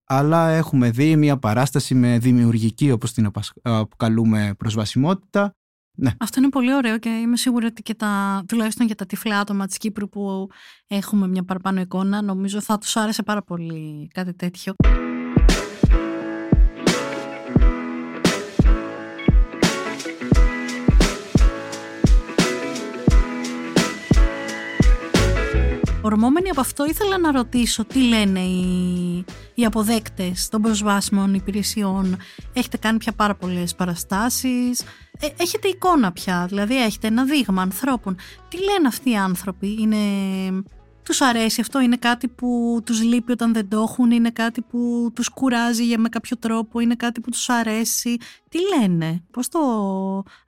[0.04, 3.30] αλλά έχουμε δει μια παράσταση με δημιουργική όπως την
[3.62, 5.54] αποκαλούμε προσβασιμότητα
[5.98, 6.10] ναι.
[6.18, 9.66] Αυτό είναι πολύ ωραίο και είμαι σίγουρη ότι και τα, τουλάχιστον για τα τυφλά άτομα
[9.66, 10.48] της Κύπρου που
[10.86, 14.74] έχουμε μια παραπάνω εικόνα νομίζω θα τους άρεσε πάρα πολύ κάτι τέτοιο.
[26.16, 29.24] Ορμόμενοι από αυτό ήθελα να ρωτήσω τι λένε οι,
[29.54, 32.16] οι αποδέκτες των προσβάσιμων υπηρεσιών;
[32.52, 34.82] Έχετε κάνει πια πάρα πολλές παραστάσεις,
[35.20, 38.16] ε, έχετε εικόνα πια, δηλαδή έχετε ένα δείγμα ανθρώπων.
[38.48, 39.96] Τι λένε αυτοί οι άνθρωποι, είναι...
[41.02, 45.10] Τους αρέσει αυτό, είναι κάτι που τους λείπει όταν δεν το έχουν, είναι κάτι που
[45.14, 48.16] τους κουράζει για με κάποιο τρόπο, είναι κάτι που τους αρέσει;
[48.48, 49.58] Τι λένε, πώς το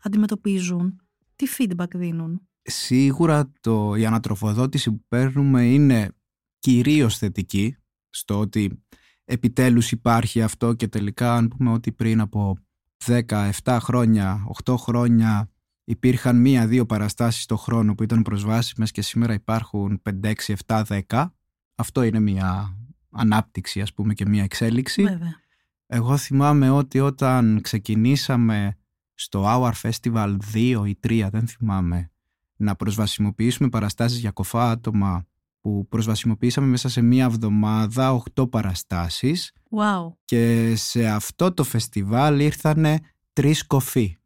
[0.02, 1.00] αντιμετωπίζουν,
[1.36, 6.10] τι feedback δίνουν; Σίγουρα το, η ανατροφοδότηση που παίρνουμε είναι
[6.58, 7.76] κυρίως θετική
[8.10, 8.82] στο ότι
[9.24, 12.56] επιτέλους υπάρχει αυτό και τελικά αν πούμε ότι πριν από
[13.04, 15.50] 10, 7 χρόνια, 8 χρόνια
[15.84, 21.26] υπήρχαν μία-δύο παραστάσεις το χρόνο που ήταν προσβάσιμες και σήμερα υπάρχουν 5, 6, 7, 10
[21.74, 22.76] αυτό είναι μία
[23.10, 25.40] ανάπτυξη ας πούμε και μία εξέλιξη Βέβαια.
[25.86, 28.76] εγώ θυμάμαι ότι όταν ξεκινήσαμε
[29.14, 32.10] στο Hour Festival 2 ή 3 δεν θυμάμαι
[32.58, 35.26] να προσβασιμοποιήσουμε παραστάσεις για κοφά άτομα
[35.60, 40.12] που προσβασιμοποιήσαμε μέσα σε μία εβδομάδα 8 παραστάσεις wow.
[40.24, 43.00] και σε αυτό το φεστιβάλ ήρθανε
[43.32, 44.16] τρεις κοφοί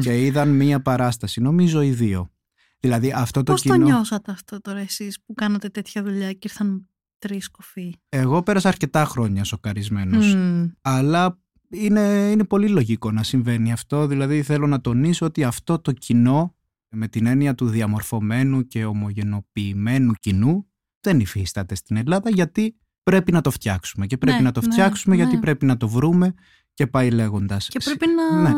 [0.00, 2.30] και είδαν μία παράσταση, νομίζω οι δύο.
[2.80, 3.76] Δηλαδή αυτό το Πώς κοινό...
[3.76, 6.86] το νιώσατε αυτό τώρα εσείς που κάνατε τέτοια δουλειά και ήρθαν
[7.18, 10.36] τρεις κοφοί; Εγώ πέρασα αρκετά χρόνια σοκαρισμένος,
[10.80, 15.92] αλλά είναι, είναι πολύ λογικό να συμβαίνει αυτό, δηλαδή θέλω να τονίσω ότι αυτό το
[15.92, 16.54] κοινό
[16.92, 20.66] με την έννοια του διαμορφωμένου και ομογενοποιημένου κοινού
[21.00, 24.72] δεν υφίσταται στην Ελλάδα γιατί πρέπει να το φτιάξουμε και πρέπει ναι, να το ναι,
[24.72, 25.40] φτιάξουμε γιατί ναι.
[25.40, 26.34] πρέπει να το βρούμε
[26.74, 27.68] και πάει λέγοντας.
[27.68, 28.50] Και πρέπει να ναι.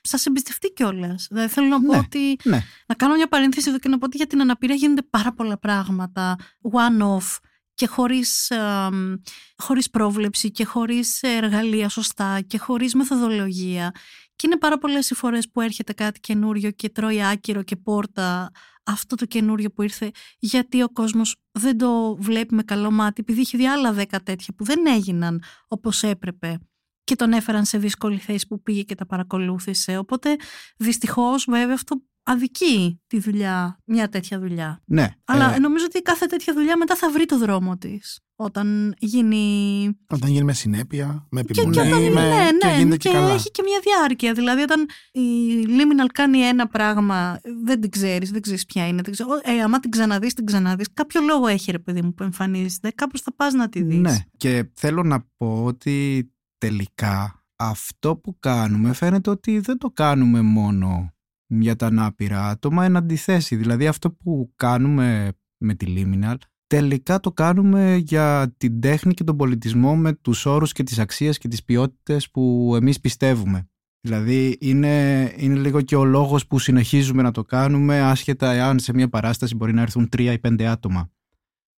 [0.00, 1.26] σας εμπιστευτεί κιόλας.
[1.30, 2.36] Δηλαδή θέλω να πω Ναι, ότι.
[2.44, 2.62] ναι.
[2.86, 5.58] Να κάνω μια παρένθεση εδώ και να πω ότι για την αναπηρία γίνονται πάρα πολλά
[5.58, 6.36] πράγματα.
[6.72, 7.38] One-off
[7.74, 9.14] και χωρίς, εμ,
[9.56, 13.94] χωρίς πρόβλεψη και χωρίς εργαλεία σωστά και χωρίς μεθοδολογία.
[14.40, 18.50] Και είναι πάρα πολλές οι φορές που έρχεται κάτι καινούριο και τρώει άκυρο και πόρτα
[18.84, 23.40] αυτό το καινούριο που ήρθε γιατί ο κόσμος δεν το βλέπει με καλό μάτι επειδή
[23.40, 26.58] είχε δει άλλα δέκα τέτοια που δεν έγιναν όπως έπρεπε
[27.04, 29.96] και τον έφεραν σε δύσκολη θέση που πήγε και τα παρακολούθησε.
[29.96, 30.36] Οπότε
[30.76, 34.82] δυστυχώς βέβαια αυτό αδικεί τη δουλειά, μια τέτοια δουλειά.
[34.84, 35.08] Ναι.
[35.24, 39.88] Αλλά ε, νομίζω ότι κάθε τέτοια δουλειά μετά θα βρει το δρόμο της όταν γίνει
[40.08, 42.28] Όταν γίνει με συνέπεια, με και, επιμονή, και όταν είναι, με...
[42.28, 43.32] ναι, και ναι, γίνεται και, και, καλά.
[43.32, 44.32] έχει και μια διάρκεια.
[44.32, 45.20] Δηλαδή, όταν η
[45.66, 49.02] Liminal κάνει ένα πράγμα, δεν την ξέρεις, δεν ξέρεις ποια είναι.
[49.02, 50.86] Δεν ξέρω, ε, άμα την ξαναδείς, την ξαναδείς.
[50.94, 52.90] Κάποιο λόγο έχει, ρε παιδί μου, που εμφανίζεται.
[52.94, 53.98] Κάπως θα πας να τη δεις.
[53.98, 54.16] Ναι.
[54.36, 61.14] Και θέλω να πω ότι τελικά αυτό που κάνουμε φαίνεται ότι δεν το κάνουμε μόνο
[61.58, 63.56] για τα ανάπηρα άτομα εν αντιθέσει.
[63.56, 66.36] Δηλαδή αυτό που κάνουμε με τη Liminal
[66.70, 71.38] τελικά το κάνουμε για την τέχνη και τον πολιτισμό με τους όρους και τις αξίες
[71.38, 73.68] και τις ποιότητες που εμείς πιστεύουμε.
[74.00, 78.94] Δηλαδή είναι, είναι λίγο και ο λόγος που συνεχίζουμε να το κάνουμε άσχετα εάν σε
[78.94, 81.10] μια παράσταση μπορεί να έρθουν τρία ή πέντε άτομα.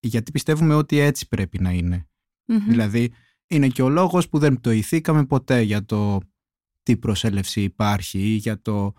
[0.00, 2.08] Γιατί πιστεύουμε ότι έτσι πρέπει να είναι.
[2.44, 2.68] Μμμ.
[2.68, 3.12] Δηλαδή
[3.46, 6.20] είναι και ο λόγος που δεν πτωηθήκαμε ποτέ για το
[6.82, 8.92] τι προσέλευση υπάρχει ή για το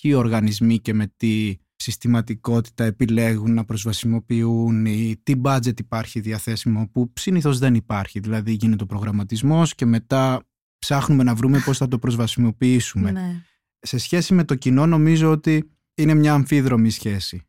[0.00, 7.12] ποιοι οργανισμοί και με τι συστηματικότητα επιλέγουν να προσβασιμοποιούν ή τι budget υπάρχει διαθέσιμο που
[7.16, 8.20] συνήθως δεν υπάρχει.
[8.20, 10.42] Δηλαδή γίνεται ο προγραμματισμός και μετά
[10.78, 13.10] ψάχνουμε να βρούμε πώς θα το προσβασιμοποιήσουμε.
[13.10, 13.42] Ναι.
[13.78, 17.42] Σε σχέση με το κοινό νομίζω ότι είναι μια αμφίδρομη σχέση.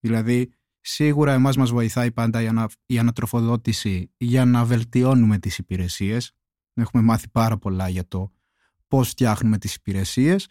[0.00, 6.32] Δηλαδή σίγουρα εμάς μας βοηθάει πάντα η, ανα, η ανατροφοδότηση για να βελτιώνουμε τις υπηρεσίες.
[6.74, 8.32] Έχουμε μάθει πάρα πολλά για το
[8.88, 10.46] πώς φτιάχνουμε τις υπηρεσίες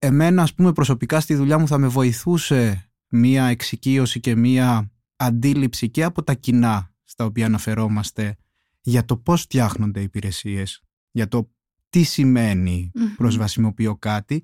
[0.00, 5.90] εμένα ας πούμε προσωπικά στη δουλειά μου θα με βοηθούσε μία εξοικείωση και μία αντίληψη
[5.90, 8.36] και από τα κοινά στα οποία αναφερόμαστε
[8.80, 11.50] για το πώς φτιάχνονται οι υπηρεσίες, για το
[11.90, 14.42] τι σημαίνει προσβασιμοποιώ κάτι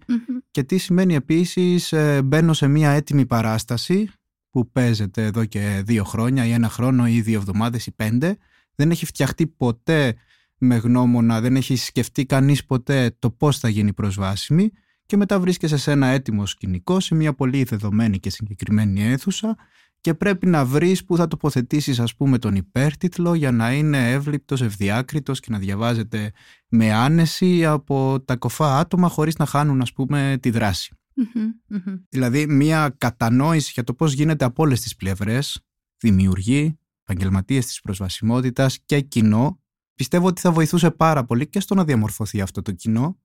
[0.51, 4.11] και τι σημαίνει επίσης ε, μπαίνω σε μια έτοιμη παράσταση
[4.51, 8.37] που παίζεται εδώ και δύο χρόνια ή ένα χρόνο ή δύο εβδομάδες ή πέντε.
[8.75, 10.15] Δεν έχει φτιαχτεί ποτέ
[10.59, 14.71] με γνώμονα, δεν έχει σκεφτεί κανείς ποτέ το πώς θα γίνει προσβάσιμη
[15.07, 19.57] και μετά βρίσκεσαι σε ένα έτοιμο σκηνικό, σε μια πολύ δεδομένη και συγκεκριμένη αίθουσα
[20.01, 24.63] και πρέπει να βρεις που θα τοποθετήσεις ας πούμε τον υπέρτιτλο για να είναι εύληπτος,
[24.63, 26.33] ευδιάκριτος και να διαβάζεται
[26.69, 30.95] με άνεση από τα κοφά άτομα χωρίς να χάνουν ας πούμε τη δραση
[32.09, 35.61] Δηλαδή μια κατανόηση για το πώς γίνεται από όλες τις πλευρές
[35.97, 39.61] δημιουργεί επαγγελματίες της προσβασιμότητας και κοινό
[39.95, 43.21] πιστεύω ότι θα βοηθούσε πάρα πολύ και στο να διαμορφωθεί αυτό το κοινό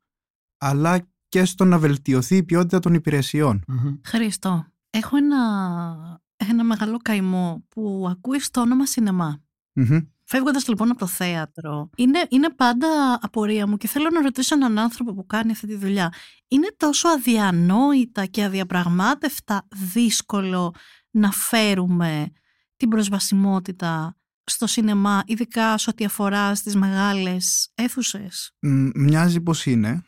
[0.57, 3.63] αλλά και στο να βελτιωθεί η ποιότητα των υπηρεσιών.
[4.03, 9.41] Χριστό, έχω ένα ένα μεγάλο καημό που ακούεις το όνομα σινεμά.
[9.75, 10.07] Mm-hmm.
[10.23, 14.79] Φεύγοντας λοιπόν από το θέατρο, είναι, είναι πάντα απορία μου και θέλω να ρωτήσω έναν
[14.79, 16.13] άνθρωπο που κάνει αυτή τη δουλειά.
[16.47, 20.73] Είναι τόσο αδιανόητα και αδιαπραγμάτευτα δύσκολο
[21.11, 22.31] να φέρουμε
[22.77, 28.55] την προσβασιμότητα στο σινεμά, ειδικά σε ό,τι αφορά στις μεγάλες αίθουσες;
[28.95, 30.03] Μοιάζει πως είναι.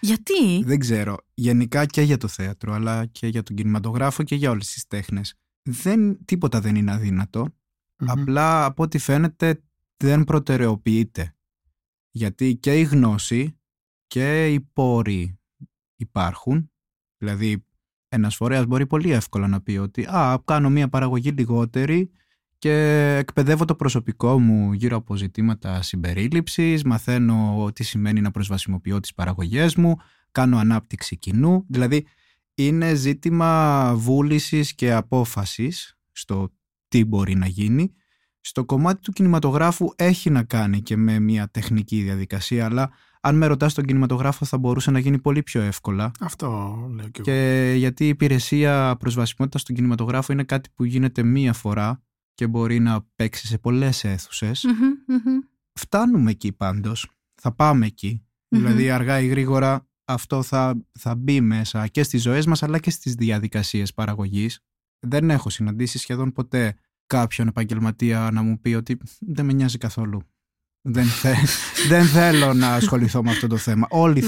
[0.00, 1.16] Γιατί; Δεν ξέρω.
[1.34, 5.34] Γενικά και για το θέατρο, αλλά και για τον κινηματογράφο και για όλες τις τέχνες
[5.62, 7.54] δεν, τίποτα δεν είναι αδύνατο.
[7.96, 9.62] Απλά από ό,τι φαίνεται
[9.96, 11.34] δεν προτεραιοποιείται.
[12.10, 13.58] Γιατί και η γνώση
[14.06, 15.38] και οι πόροι
[15.96, 16.70] υπάρχουν.
[17.18, 17.64] Δηλαδή
[18.08, 22.10] ένας φορέας μπορεί πολύ εύκολα να πει ότι «Α, κάνω μια παραγωγή λιγότερη
[22.60, 29.14] και εκπαιδεύω το προσωπικό μου γύρω από ζητήματα συμπερίληψης, μαθαίνω τι σημαίνει να προσβασιμοποιώ τις
[29.14, 29.96] παραγωγές μου,
[30.32, 31.64] κάνω ανάπτυξη κοινού».
[31.68, 32.06] Δηλαδή
[32.54, 36.52] είναι ζήτημα βούλησης και απόφασης στο
[36.88, 37.92] τι μπορεί να γίνει.
[38.40, 43.46] Στο κομμάτι του κινηματογράφου έχει να κάνει και με μια τεχνική διαδικασία, αλλά αν με
[43.46, 46.10] ρωτάς τον κινηματογράφο θα μπορούσε να γίνει πολύ πιο εύκολα.
[46.20, 47.22] Αυτό λέω και εγώ.
[47.22, 52.02] Και γιατί η υπηρεσία προσβασιμότητας στον κινηματογράφο είναι κάτι που γίνεται μία φορά
[52.40, 54.66] και μπορεί να παίξει σε πολλές αίθουσες.
[55.72, 57.10] Φτάνουμε εκεί πάντως.
[57.34, 57.86] Θα πάμε
[58.48, 62.90] Δηλαδή αργά ή γρήγορα αυτό θα, θα μπει μέσα και στις ζωές μας αλλά και
[62.90, 64.60] στις διαδικασίες παραγωγής.
[65.06, 66.74] Δεν έχω συναντήσει σχεδόν ποτέ
[67.06, 70.22] κάποιον επαγγελματία να μου πει ότι δεν με νοιάζει καθόλου.
[70.88, 71.06] Δεν,
[71.90, 73.86] δεν θέλω να ασχοληθώ με αυτό το θέμα.
[73.90, 74.26] Όλοι ναι.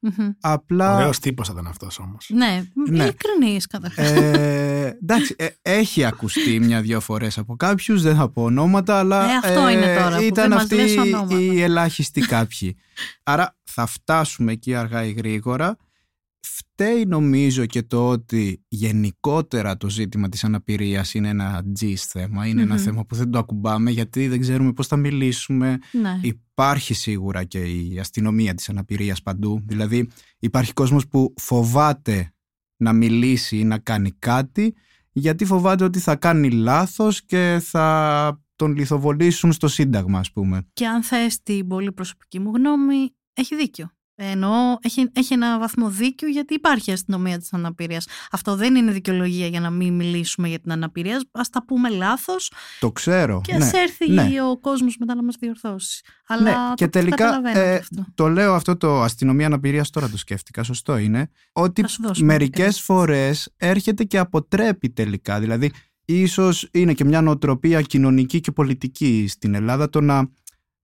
[0.00, 0.96] Θέλουν, Απλά...
[0.96, 2.26] Ωραίος τύπος θα ήταν αυτός όμως.
[2.28, 3.02] Ναι, ναι.
[3.02, 4.10] ειλικρινής καταρχάς.
[4.10, 9.36] Ε, εντάξει, ε, έχει ακουστεί μια-δυο φορές από κάποιους, δεν θα πω ονόματα, αλλά ε,
[9.36, 12.76] αυτό είναι τώρα, που ήταν δεν αυτοί οι ελάχιστοι κάποιοι.
[13.22, 15.76] Άρα θα φτάσουμε εκεί αργά ή γρήγορα
[16.40, 22.76] φταίει νομίζω και το ότι γενικότερα το ζήτημα της αναπηρίας είναι ένα τζις θέμα, ένα
[22.76, 25.78] θέμα που δεν το ακουμπάμε γιατί δεν ξέρουμε πώς θα μιλήσουμε.
[25.92, 26.18] Ναι.
[26.22, 32.34] Υπάρχει σίγουρα και η αστυνομία της αναπηρίας παντού, δηλαδή υπάρχει κόσμος που φοβάται
[32.76, 34.74] να μιλήσει ή να κάνει κάτι
[35.12, 40.68] γιατί φοβάται ότι θα κάνει λάθος και θα τον λιθοβολήσουν στο σύνταγμα ας πούμε.
[40.72, 43.90] Και αν θες την πολύ προσωπική μου γνώμη, έχει δίκιο.
[44.22, 48.06] Ενώ έχει, έχει ένα βαθμό δίκιο γιατί υπάρχει αστυνομία της αναπηρίας.
[48.30, 51.20] Αυτό δεν είναι δικαιολογία για να μην μιλήσουμε για την αναπηρία.
[51.32, 52.52] Ας τα πούμε λάθος.
[52.80, 53.40] Το ξέρω.
[53.44, 54.42] Και ας ναι, έρθει ναι.
[54.50, 56.02] ο κόσμος μετά να μας διορθώσει.
[56.26, 58.04] Αλλά ναι, και το τελικά ε, αυτό.
[58.14, 60.62] το λέω αυτό το αστυνομία αναπηρίας τώρα το σκέφτηκα.
[60.62, 61.30] Σωστό είναι.
[61.52, 61.84] Ότι
[62.22, 65.40] μερικές φορές έρχεται και αποτρέπει τελικά.
[65.40, 65.72] Δηλαδή
[66.04, 70.28] ίσως είναι και μια νοοτροπία κοινωνική και πολιτική στην Ελλάδα το να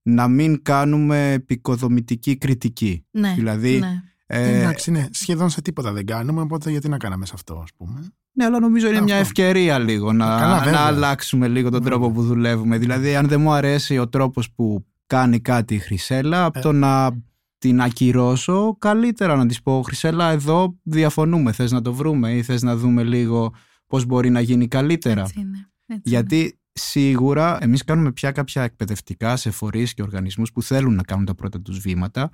[0.09, 3.05] να μην κάνουμε επικοδομητική κριτική.
[3.11, 4.03] Ναι, δηλαδή, ναι.
[4.27, 7.71] Ε, Εντάξει, ναι, σχεδόν σε τίποτα δεν κάνουμε, οπότε γιατί να κάναμε σε αυτό, ας
[7.77, 8.12] πούμε.
[8.33, 12.79] Ναι, αλλά νομίζω είναι μια ευκαιρία λίγο να, να αλλάξουμε λίγο τον τρόπο που δουλεύουμε.
[12.79, 16.62] Δηλαδή, αν δεν μου αρέσει ο τρόπος που κάνει κάτι η Χρυσέλα, από ε.
[16.62, 17.11] το να
[17.59, 22.62] την ακυρώσω, καλύτερα να της πω «Χρυσέλα, εδώ διαφωνούμε, θες να το βρούμε ή θες
[22.62, 23.53] να δούμε λίγο
[23.87, 25.21] πώς μπορεί να γίνει καλύτερα».
[25.21, 25.71] Έτσι είναι.
[25.87, 31.03] Έτσι Γιατί Σίγουρα, εμείς κάνουμε πια κάποια εκπαιδευτικά σε φορείς και οργανισμούς που θέλουν να
[31.03, 32.31] κάνουν τα πρώτα τους βήματα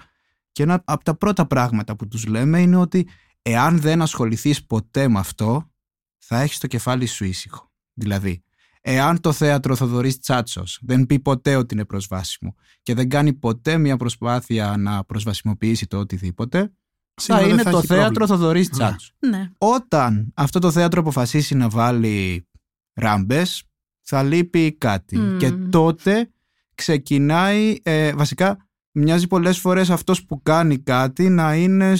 [0.53, 3.09] και ένα από τα πρώτα πράγματα που τους λέμε είναι ότι
[3.43, 5.71] εάν δεν ασχοληθείς ποτέ με αυτό,
[6.19, 7.71] θα έχεις το κεφάλι σου ήσυχο.
[7.95, 8.45] Δηλαδή,
[8.81, 13.79] εάν το θέατρο Θοδωρής Τσάτσος δεν πει ποτέ ότι είναι προσβάσιμο και δεν κάνει ποτέ
[13.79, 16.73] μια προσπάθεια να προσβασιμοποιήσει το οτιδήποτε,
[17.21, 18.77] θα είναι το θέατρο Θοδωρής ναι.
[18.77, 19.15] Τσάτσος.
[19.19, 19.51] Ναι.
[19.59, 22.47] Όταν αυτό το θέατρο αποφασίσει να βάλει
[22.93, 23.65] ράμπες,
[24.03, 25.19] θα λείπει κάτι.
[25.39, 26.31] Και τότε
[26.75, 31.95] ξεκινάει, ε, βασικά μοιάζει πολλές φορές αυτός που κάνει κάτι να είναι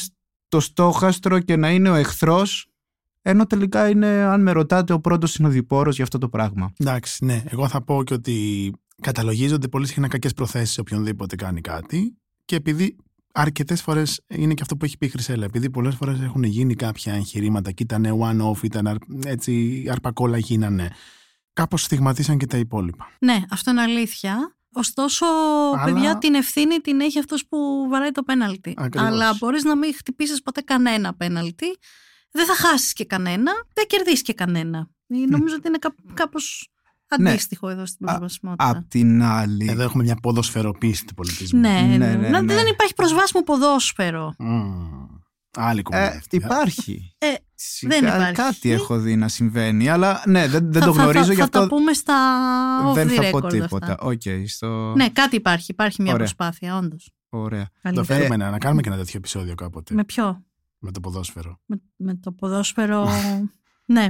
[0.49, 2.73] το στόχαστρο και να είναι ο εχθρός
[3.23, 6.73] ενώ τελικά είναι, αν με ρωτάτε, ο πρώτος συνοδοιπόρος για αυτό το πράγμα.
[6.77, 7.43] Εντάξει, ναι.
[7.49, 12.57] Εγώ θα πω και ότι καταλογίζονται πολύ συχνά κακές προθέσεις σε οποιονδήποτε κάνει κάτι και
[12.57, 12.97] επειδή
[13.33, 15.45] αρκετές φορές είναι και αυτό που έχει πει η Χρυσέλα.
[15.45, 20.91] Επειδή πολλές φορές έχουν γίνει κάποια εγχειρήματα και ήταν one-off, ήταν έτσι αρπακόλα γίνανε.
[21.53, 23.11] Κάπως στιγματίσαν και τα υπόλοιπα.
[23.19, 24.57] Ναι, αυτό είναι αλήθεια.
[24.73, 25.27] Ωστόσο,
[25.77, 25.85] Αλλά...
[25.85, 28.75] παιδιά, την ευθύνη την έχει αυτός που βαράει το πέναλτι.
[28.97, 31.67] Αλλά μπορείς να μην χτυπήσεις ποτέ κανένα πέναλτι.
[32.31, 34.89] Δεν θα χάσεις και κανένα, δεν κερδίσεις και κανένα.
[35.07, 35.79] Νομίζω ότι είναι
[36.15, 36.69] κάπως
[37.19, 37.31] ναι.
[37.31, 38.69] αντίστοιχο εδώ στην προσβασιμότητα.
[38.69, 39.69] Απ' την άλλη.
[39.71, 41.61] Εδώ έχουμε μια ποδοσφαιροποίηση του πολιτισμού.
[41.61, 42.55] Ναι, ναι, ναι, ναι, ναι.
[42.55, 44.35] Δεν υπάρχει προσβάσιμο ποδόσφαιρο.
[45.57, 47.15] Άλλη ε, υπάρχει.
[47.19, 47.27] Ε,
[47.81, 48.33] δεν υπάρχει.
[48.33, 51.59] Κάτι έχω δει να συμβαίνει, αλλά ναι, δεν, δεν το γνωρίζω θα, γι' αυτό.
[51.59, 52.15] Θα το πούμε στα
[52.95, 53.99] Δεν θα πω τίποτα.
[54.03, 54.93] Okay, στο...
[54.97, 55.71] Ναι, κάτι υπάρχει.
[55.71, 57.13] Υπάρχει μια προσπάθεια, όντως.
[57.29, 57.69] Ωραία.
[57.95, 59.95] Το φέρουμε να, να κάνουμε και ένα τέτοιο επεισόδιο κάποτε.
[59.95, 60.45] Με ποιο;
[60.79, 61.61] Με το ποδόσφαιρο.
[61.67, 63.09] Με, με το ποδόσφαιρο.
[63.87, 64.09] ναι.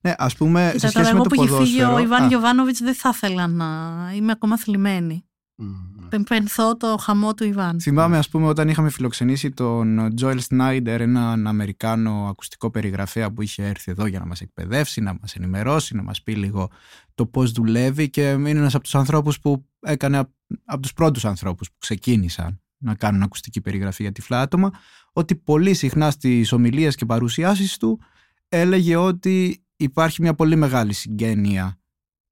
[0.00, 0.70] Ναι, ας πούμε.
[0.72, 3.66] Κοίτα, σε σχέση με το που έχει φύγει ο Ιβάν Γιοβάνοβιτ, δεν θα ήθελα να.
[4.14, 5.24] Είμαι ακόμα θλιμμένη.
[5.62, 6.24] Mm.
[6.28, 7.80] Πενθώ το χαμό του Ιβάν.
[7.80, 13.64] Θυμάμαι, ας πούμε, όταν είχαμε φιλοξενήσει τον Τζόελ Σνάιντερ, έναν Αμερικάνο ακουστικό περιγραφέα που είχε
[13.64, 16.70] έρθει εδώ για να μας εκπαιδεύσει, να μας ενημερώσει, να μας πει λίγο
[17.14, 18.10] το πώς δουλεύει.
[18.10, 20.18] Και είναι ένας από τους ανθρώπους που έκανε
[20.64, 24.70] από τους πρώτους ανθρώπους που ξεκίνησαν να κάνουν ακουστική περιγραφή για τυφλά άτομα,
[25.12, 28.00] ότι πολύ συχνά στις ομιλίες και παρουσιάσεις του
[28.48, 31.78] έλεγε ότι υπάρχει μια πολύ μεγάλη συγγένεια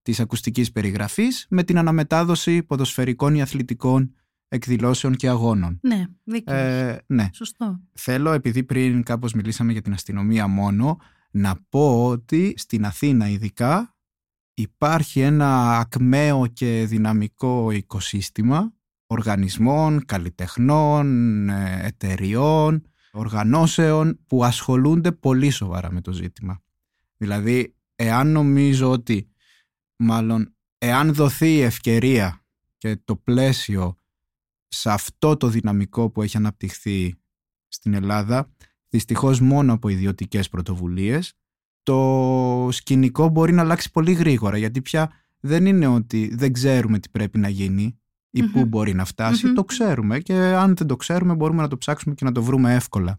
[0.03, 4.15] της ακουστικής περιγραφής με την αναμετάδοση ποδοσφαιρικών ή αθλητικών
[4.49, 5.79] εκδηλώσεων και αγώνων.
[5.83, 6.59] Ναι, δίκαιος.
[6.59, 7.29] Ε, ναι.
[7.33, 7.81] Σωστό.
[7.93, 10.99] Θέλω, επειδή πριν κάπως μιλήσαμε για την αστυνομία μόνο,
[11.31, 13.97] να πω ότι στην Αθήνα ειδικά
[14.55, 18.73] υπάρχει ένα ακμαίο και δυναμικό οικοσύστημα
[19.07, 26.61] οργανισμών, καλλιτεχνών, ε, εταιριών, οργανώσεων που ασχολούνται πολύ σοβαρά με το ζήτημα.
[27.17, 29.32] Δηλαδή, εάν νομίζω ότι,
[30.03, 32.45] μάλλον, εάν δοθεί η ευκαιρία
[32.79, 33.97] και το πλαίσιο
[34.69, 37.15] σε αυτό το δυναμικό που έχει αναπτυχθεί
[37.69, 38.51] στην Ελλάδα,
[38.89, 41.33] δυστυχώς μόνο από ιδιωτικές πρωτοβουλίες,
[41.83, 47.09] το σκηνικό μπορεί να αλλάξει πολύ γρήγορα, γιατί πια δεν είναι ότι δεν ξέρουμε τι
[47.09, 47.99] πρέπει να γίνει
[48.31, 51.79] ή πού μπορεί να φτασει το ξέρουμε και αν δεν το ξέρουμε μπορούμε να το
[51.79, 53.19] ψάξουμε και να το βρούμε εύκολα.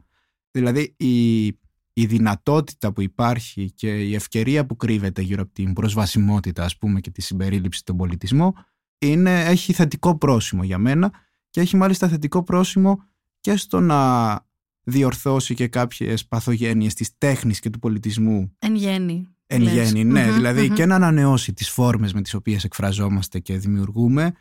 [0.52, 1.54] Δηλαδή η
[1.94, 7.00] η δυνατότητα που υπάρχει και η ευκαιρία που κρύβεται γύρω από την προσβασιμότητα ας πούμε
[7.00, 8.54] και τη συμπερίληψη στον πολιτισμό
[8.98, 11.12] είναι, έχει θετικό πρόσημο για μένα
[11.50, 13.04] και έχει μάλιστα θετικό πρόσημο
[13.40, 14.40] και στο να
[14.84, 18.56] διορθώσει και κάποιες παθογένειες της τέχνης και του πολιτισμού.
[18.60, 19.28] Εν γέννη.
[19.46, 20.32] Εν γέννη, ναι.
[20.32, 24.32] δηλαδη και να ανανεώσει τις φόρμες με τις οποίες εκφραζόμαστε και δημιουργουμε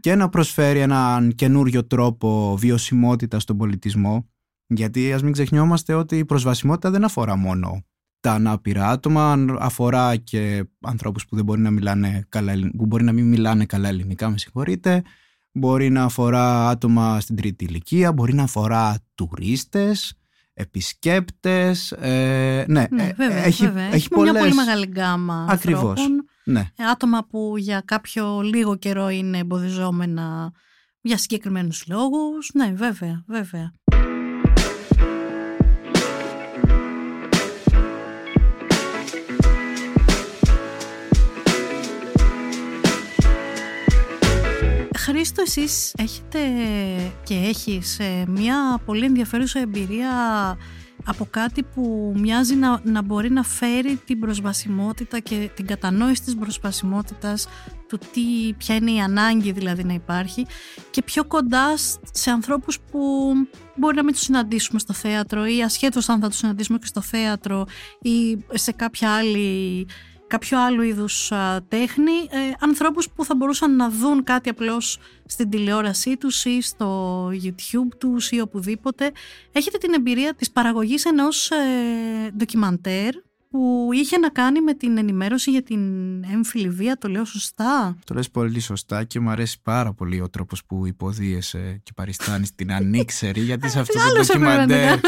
[0.00, 4.30] και να προσφέρει έναν καινούριο τρόπο βιωσιμότητας στον πολιτισμό
[4.66, 7.84] γιατί ας μην ξεχνιόμαστε ότι η προσβασιμότητα δεν αφορά μόνο
[8.20, 13.12] τα ανάπηρα άτομα, αφορά και ανθρώπους που, δεν μπορεί να μιλάνε καλά, που μπορεί να
[13.12, 15.02] μην μιλάνε καλά ελληνικά, με συγχωρείτε,
[15.52, 20.14] μπορεί να αφορά άτομα στην τρίτη ηλικία, μπορεί να αφορά τουρίστες,
[20.54, 23.94] επισκέπτες, ε, ναι, ναι ε, βέβαια, έχει, βέβαια.
[23.94, 24.32] έχει, πολλές...
[24.32, 26.00] μια πολύ μεγάλη γκάμα Ακριβώς,
[26.44, 26.60] ναι.
[26.76, 30.52] Ε, άτομα που για κάποιο λίγο καιρό είναι εμποδιζόμενα
[31.00, 33.72] για συγκεκριμένους λόγους, ναι βέβαια, βέβαια.
[45.08, 46.38] Χρήστο, εσείς έχετε
[47.22, 50.10] και έχεις ε, μια πολύ ενδιαφέρουσα εμπειρία
[51.04, 56.36] από κάτι που μοιάζει να, να μπορεί να φέρει την προσβασιμότητα και την κατανόηση της
[56.36, 57.48] προσβασιμότητας
[57.88, 60.46] του τι, ποια είναι η ανάγκη δηλαδή να υπάρχει
[60.90, 61.68] και πιο κοντά
[62.12, 63.32] σε ανθρώπους που
[63.76, 67.00] μπορεί να μην τους συναντήσουμε στο θέατρο ή ασχέτως αν θα τους συναντήσουμε και στο
[67.00, 67.66] θέατρο
[68.00, 69.86] ή σε κάποια άλλη
[70.26, 71.32] κάποιο άλλο είδους
[71.68, 77.28] τέχνη, ε, ανθρώπους που θα μπορούσαν να δουν κάτι απλώς στην τηλεόρασή τους ή στο
[77.28, 79.12] YouTube τους ή οπουδήποτε.
[79.52, 81.56] Έχετε την εμπειρία της παραγωγής ενός ε,
[82.36, 83.14] ντοκιμαντέρ;
[83.56, 85.80] Που είχε να κάνει με την ενημέρωση για την
[86.24, 90.28] έμφυλη βία, το λέω σωστά; Το λες πολύ σωστά και μου αρέσει πάρα πολύ ο
[90.28, 94.98] τρόπος που υποδίεσαι και παριστάνεις την ανήξερη γιατί σε αυτό το ντοκιμαντέρ...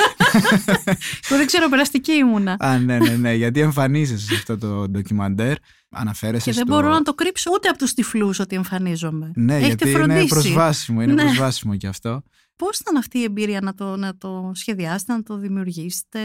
[1.29, 2.57] που δεν ξέρω, περαστική ήμουνα.
[2.59, 5.57] Α, ναι, ναι, ναι, γιατί εμφανίζεσαι σε αυτό το ντοκιμαντέρ.
[5.91, 9.31] Αναφέρεσαι και δεν μπορώ να το κρύψω ούτε από τους τυφλούς ότι εμφανίζομαι.
[9.35, 11.23] Ναι, Έχετε γιατί είναι προσβάσιμο, είναι ναι.
[11.23, 12.23] προσβάσιμο και αυτό.
[12.57, 16.21] Πώς ήταν αυτή η εμπειρία να το, να το σχεδιάσετε, να το δημιουργήσετε;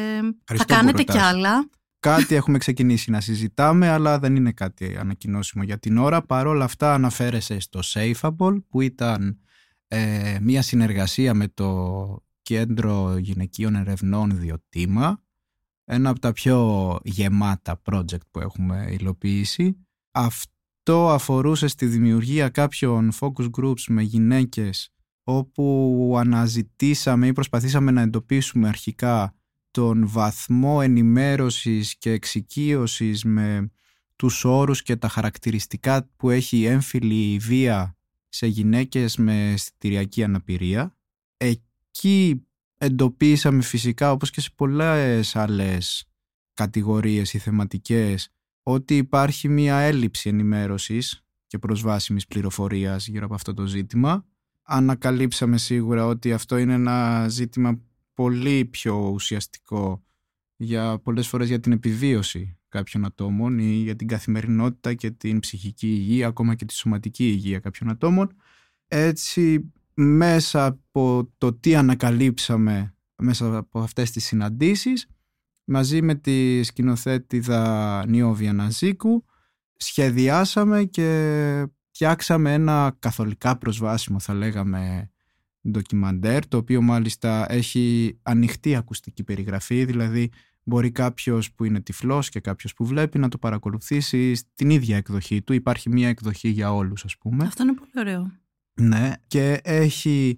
[0.55, 1.69] θα κάνετε κι άλλα;
[2.03, 6.21] Κάτι έχουμε ξεκινήσει να συζητάμε, αλλά δεν είναι κάτι ανακοινώσιμο για την ώρα.
[6.21, 9.39] Παρ' όλα αυτά αναφέρεσαι στο Safeable, που ήταν
[9.87, 15.23] ε, μια συνεργασία με το Κέντρο Γυναικείων Ερευνών Διοτήμα,
[15.85, 19.77] ένα από τα πιο γεμάτα project που έχουμε υλοποιήσει.
[20.11, 24.93] Αυτό αφορούσε στη δημιουργία κάποιων focus groups με γυναίκες
[25.23, 29.35] όπου αναζητήσαμε ή προσπαθήσαμε να εντοπίσουμε αρχικά
[29.73, 33.71] τον βαθμό ενημέρωσης και εξοικείωσης με
[34.15, 37.97] τους όρους και τα χαρακτηριστικά που έχει η έμφυλη βία
[38.29, 40.95] σε γυναίκες με αισθητηριακή αναπηρία.
[41.37, 42.45] Εκεί
[42.77, 46.05] εντοπίσαμε φυσικά όπως και σε πολλές άλλες
[46.53, 48.29] κατηγορίες ή θεματικές
[48.63, 54.25] ότι υπάρχει μια έλλειψη ενημέρωσης και προσβάσιμης πληροφορίας γύρω από αυτό το ζήτημα.
[54.63, 57.79] Ανακαλύψαμε σίγουρα ότι αυτό είναι ένα ζήτημα
[58.13, 60.03] πολύ πιο ουσιαστικό
[60.55, 65.87] για πολλές φορές για την επιβίωση κάποιων ατόμων ή για την καθημερινότητα και την ψυχική
[65.87, 68.35] υγεία, ακόμα και τη σωματική υγεία κάποιων ατόμων.
[68.87, 75.07] Έτσι, μέσα από το τι ανακαλύψαμε μέσα από αυτές τις συναντήσεις,
[75.63, 79.25] μαζί με τη σκηνοθέτηδα Νιώβια Ναζίκου,
[79.75, 85.11] σχεδιάσαμε και φτιάξαμε ένα καθολικά προσβάσιμο, θα λέγαμε,
[85.69, 90.29] ντοκιμαντέρ, το οποίο μάλιστα έχει ανοιχτή ακουστική περιγραφή, δηλαδή
[90.63, 95.41] μπορεί κάποιος που είναι τυφλός και κάποιος που βλέπει να το παρακολουθήσει στην ίδια εκδοχή
[95.41, 95.53] του.
[95.53, 97.43] Υπάρχει μία εκδοχή για όλους ας πούμε.
[97.43, 98.31] Αυτό είναι πολύ ωραίο.
[98.73, 100.37] Ναι και έχει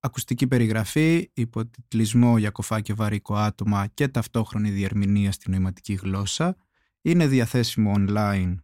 [0.00, 6.56] ακουστική περιγραφή, υποτιτλισμό για κοφά και βαρύκο άτομα και ταυτόχρονη διερμηνία στη νοηματική γλώσσα.
[7.02, 8.54] Είναι διαθέσιμο online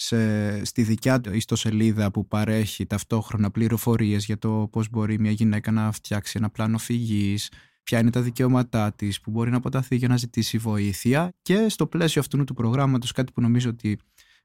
[0.00, 5.70] σε, στη δικιά του ιστοσελίδα που παρέχει ταυτόχρονα πληροφορίες για το πώς μπορεί μια γυναίκα
[5.70, 7.50] να φτιάξει ένα πλάνο φυγής,
[7.82, 11.86] ποια είναι τα δικαιώματά της, που μπορεί να αποταθεί για να ζητήσει βοήθεια και στο
[11.86, 13.98] πλαίσιο αυτού του προγράμματος κάτι που νομίζω ότι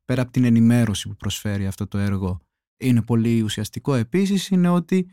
[0.06, 2.42] πέρα από την ενημέρωση που προσφέρει αυτό το έργο
[2.78, 5.10] είναι πολύ ουσιαστικό επίσης είναι ότι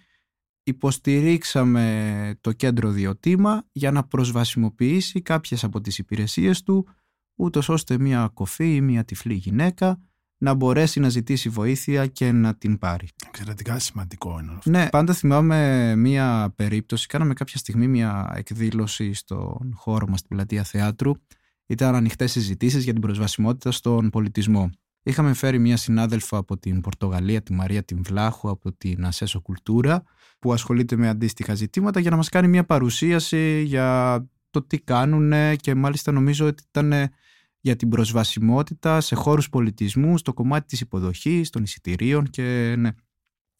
[0.62, 6.86] υποστηρίξαμε το κέντρο Διοτήμα για να προσβασιμοποιήσει κάποιες από τις υπηρεσίες του
[7.34, 10.00] ούτως ώστε μια κοφή ή μια τυφλή γυναίκα
[10.42, 13.08] να μπορέσει να ζητήσει βοήθεια και να την πάρει.
[13.26, 14.70] Εξαιρετικά σημαντικό είναι αυτό.
[14.70, 17.06] Ναι, πάντα θυμάμαι μία περίπτωση.
[17.06, 21.12] Κάναμε κάποια στιγμή μία εκδήλωση στον χώρο μας, στην πλατεία θεάτρου.
[21.66, 24.70] Ήταν ανοιχτές συζητήσεις για την προσβασιμότητα στον πολιτισμό.
[25.02, 30.02] Είχαμε φέρει μία συνάδελφο από την Πορτογαλία, τη Μαρία την Βλάχου, από την Ασέσο Κουλτούρα,
[30.38, 34.18] που ασχολείται με αντίστοιχα ζητήματα για να μας κάνει μία παρουσίαση για
[34.50, 37.10] το τι κάνουν και μάλιστα νομίζω ότι ήταν
[37.60, 42.90] για την προσβασιμότητα σε χώρους πολιτισμού, στο κομμάτι της υποδοχής, των εισιτηρίων και ναι,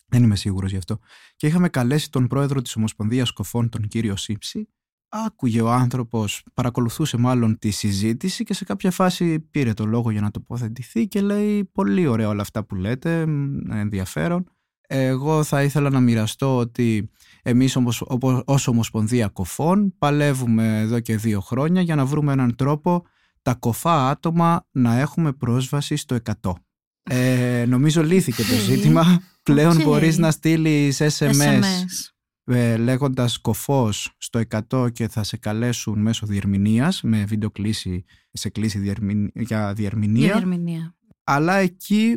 [0.07, 0.99] δεν είμαι σίγουρος γι' αυτό.
[1.37, 4.69] Και είχαμε καλέσει τον πρόεδρο της Ομοσπονδίας Κοφών, τον κύριο Σύψη.
[5.09, 10.21] Άκουγε ο άνθρωπος, παρακολουθούσε μάλλον τη συζήτηση και σε κάποια φάση πήρε το λόγο για
[10.21, 13.21] να τοποθετηθεί και λέει πολύ ωραία όλα αυτά που λέτε,
[13.71, 14.45] ενδιαφέρον.
[14.93, 17.11] Εγώ θα ήθελα να μοιραστώ ότι
[17.43, 17.77] εμείς
[18.45, 23.05] ως Ομοσπονδία Κοφών παλεύουμε εδώ και δύο χρόνια για να βρούμε έναν τρόπο
[23.43, 26.53] τα κοφά άτομα να έχουμε πρόσβαση στο 100.
[27.03, 29.23] Ε, νομίζω λύθηκε το ζήτημα.
[29.43, 29.85] Πλέον okay.
[29.85, 31.63] μπορείς να στείλεις SMS, SMS.
[32.45, 38.49] Ε, λέγοντας κοφός στο 100 και θα σε καλέσουν μέσω διερμηνίας με βίντεο κλήση σε
[38.49, 38.79] κλήση
[39.35, 40.25] για διερμηνία.
[40.25, 40.95] Για διερμηνία.
[41.25, 42.17] Αλλά εκεί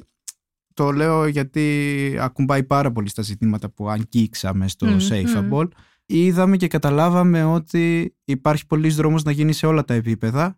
[0.73, 5.67] το λέω γιατί ακουμπάει πάρα πολύ στα ζητήματα που αγγίξαμε στο mm, Safeable.
[6.05, 10.57] Είδαμε και καταλάβαμε ότι υπάρχει πολλής δρόμος να γίνει σε όλα τα επίπεδα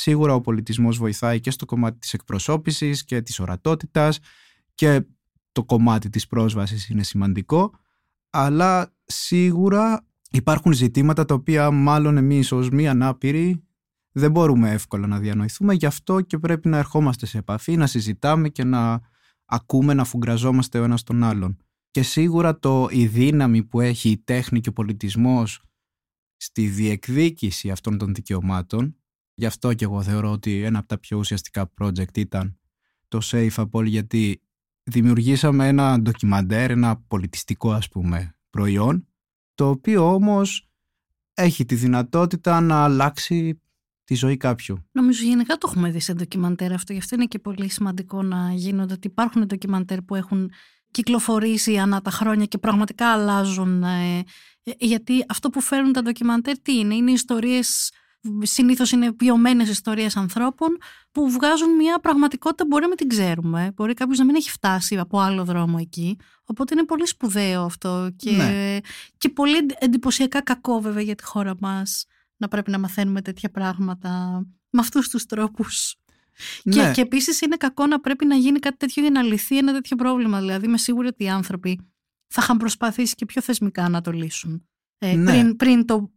[0.00, 4.18] Σίγουρα ο πολιτισμός βοηθάει και στο κομμάτι της εκπροσώπησης και της ορατότητας
[4.74, 5.02] και
[5.52, 7.70] το κομμάτι της πρόσβασης είναι σημαντικό,
[8.30, 13.64] αλλά σίγουρα υπάρχουν ζητήματα τα οποία μάλλον εμείς ως μη ανάπηροι
[14.12, 18.48] δεν μπορούμε εύκολα να διανοηθούμε, γι' αυτό και πρέπει να ερχόμαστε σε επαφή, να συζητάμε
[18.48, 19.00] και να
[19.44, 21.56] ακούμε, να φουγκραζόμαστε ο ένας τον άλλον.
[21.90, 25.62] Και σίγουρα το, η δύναμη που έχει η τέχνη και ο πολιτισμός
[26.36, 28.96] στη διεκδίκηση αυτών των δικαιωμάτων
[29.38, 32.58] Γι' αυτό και εγώ θεωρώ ότι ένα από τα πιο ουσιαστικά project ήταν
[33.08, 34.42] το Safe Apple γιατί
[34.82, 39.08] δημιουργήσαμε ένα ντοκιμαντέρ, ένα πολιτιστικό ας πούμε προϊόν
[39.54, 40.68] το οποίο όμως
[41.34, 43.62] έχει τη δυνατότητα να αλλάξει
[44.04, 44.86] τη ζωή κάποιου.
[44.92, 48.52] Νομίζω γενικά το έχουμε δει σε ντοκιμαντέρ αυτό, γι' αυτό είναι και πολύ σημαντικό να
[48.52, 50.50] γίνονται ότι υπάρχουν ντοκιμαντέρ που έχουν
[50.90, 53.82] κυκλοφορήσει ανά τα χρόνια και πραγματικά αλλάζουν.
[53.82, 54.18] Ε,
[54.62, 57.92] ε, γιατί αυτό που φέρνουν τα ντοκιμαντέρ τι είναι, είναι ιστορίες
[58.42, 60.68] Συνήθως είναι βιωμένες ιστορίες ανθρώπων
[61.12, 63.72] που βγάζουν μια πραγματικότητα μπορεί να μην την ξέρουμε.
[63.74, 66.18] Μπορεί κάποιος να μην έχει φτάσει από άλλο δρόμο εκεί.
[66.44, 68.78] Οπότε είναι πολύ σπουδαίο αυτό και, ναι.
[69.18, 72.04] και πολύ εντυπωσιακά κακό βέβαια για τη χώρα μας
[72.36, 75.96] να πρέπει να μαθαίνουμε τέτοια πράγματα με αυτούς τους τρόπους.
[76.62, 76.90] Και, ναι.
[76.92, 79.96] και επίσης είναι κακό να πρέπει να γίνει κάτι τέτοιο για να λυθεί ένα τέτοιο
[79.96, 80.40] πρόβλημα.
[80.40, 81.80] Δηλαδή, είμαι σίγουρη ότι οι άνθρωποι
[82.26, 84.68] θα είχαν προσπαθήσει και πιο θεσμικά να το λύσουν.
[84.98, 85.32] Ε, ναι.
[85.32, 86.12] πριν, πριν το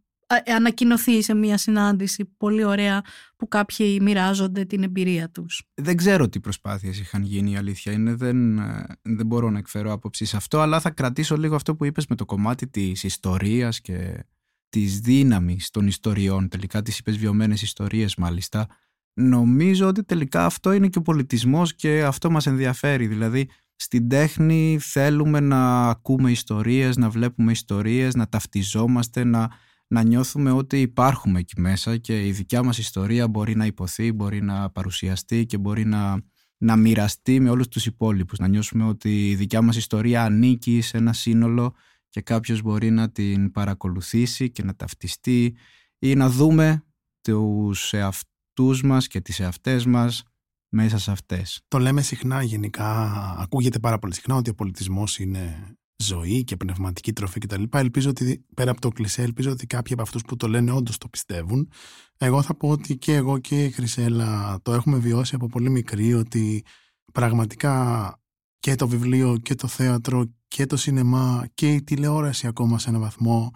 [0.46, 3.02] ανακοινωθεί σε μια συνάντηση πολύ ωραία
[3.36, 5.62] που κάποιοι μοιράζονται την εμπειρία τους.
[5.74, 9.92] Δεν ξέρω τι προσπάθειες είχαν γίνει η αλήθεια είναι, δεν, ε, δεν μπορώ να εκφέρω
[9.92, 13.80] άποψη σε αυτό αλλά θα κρατήσω λίγο αυτό που είπες με το κομμάτι της ιστορίας
[13.80, 14.24] και
[14.68, 16.48] της δύναμης των ιστοριών.
[16.48, 18.66] Τελικά τις είπες βιωμένες ιστορίες μάλιστα.
[19.14, 23.06] Νομίζω ότι τελικά αυτό είναι και ο πολιτισμός και αυτό μας ενδιαφέρει.
[23.06, 29.50] Δηλαδή στην τέχνη θέλουμε να ακούμε ιστορίες, να βλέπουμε ιστορίες, να ταυτιζόμαστε, να,
[29.92, 34.42] να νιώθουμε ότι υπάρχουμε εκεί μέσα και η δικιά μας ιστορία μπορεί να υποθεί, μπορεί
[34.42, 36.22] να παρουσιαστεί και μπορεί να,
[36.58, 38.38] να μοιραστεί με όλους τους υπόλοιπους.
[38.38, 41.74] Να νιώσουμε ότι η δικιά μας ιστορία ανήκει σε ένα σύνολο
[42.08, 45.56] και κάποιος μπορεί να την παρακολουθήσει και να ταυτιστεί
[45.98, 46.84] ή να δούμε
[47.20, 50.22] τους εαυτούς μας και τις εαυτές μας
[50.68, 51.60] μέσα σε αυτές.
[51.68, 57.12] Το λέμε συχνά γενικά, ακούγεται πάρα πολύ συχνά ότι ο πολιτισμός είναι ζωή και πνευματική
[57.12, 57.62] τροφή κτλ.
[57.70, 60.98] Ελπίζω ότι, πέρα από το κλισέ, ελπίζω ότι κάποιοι από αυτούς που το λένε όντως
[60.98, 61.70] το πιστεύουν.
[62.18, 66.14] Εγώ θα πω ότι και εγώ και η Χρυσέλα το έχουμε βιώσει από πολύ μικρή
[66.14, 66.64] ότι
[67.12, 68.16] πραγματικά
[68.58, 72.98] και το βιβλίο και το θέατρο και το σινεμά και η τηλεόραση ακόμα σε ένα
[72.98, 73.50] βαθμό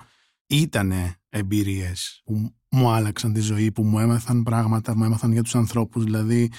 [0.47, 0.93] ήταν
[1.29, 6.05] εμπειρίες που μου άλλαξαν τη ζωή, που μου έμαθαν πράγματα, μου έμαθαν για τους ανθρώπους.
[6.05, 6.51] Δηλαδή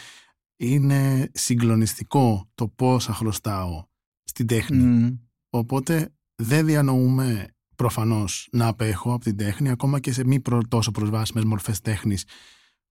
[0.57, 3.83] είναι συγκλονιστικό το πόσα χρωστάω
[4.23, 5.19] στην τέχνη.
[5.49, 11.43] Οπότε δεν διανοούμε προφανώς να απέχω από την τέχνη, ακόμα και σε μη τόσο προσβάσιμες
[11.43, 12.25] μορφές τέχνης,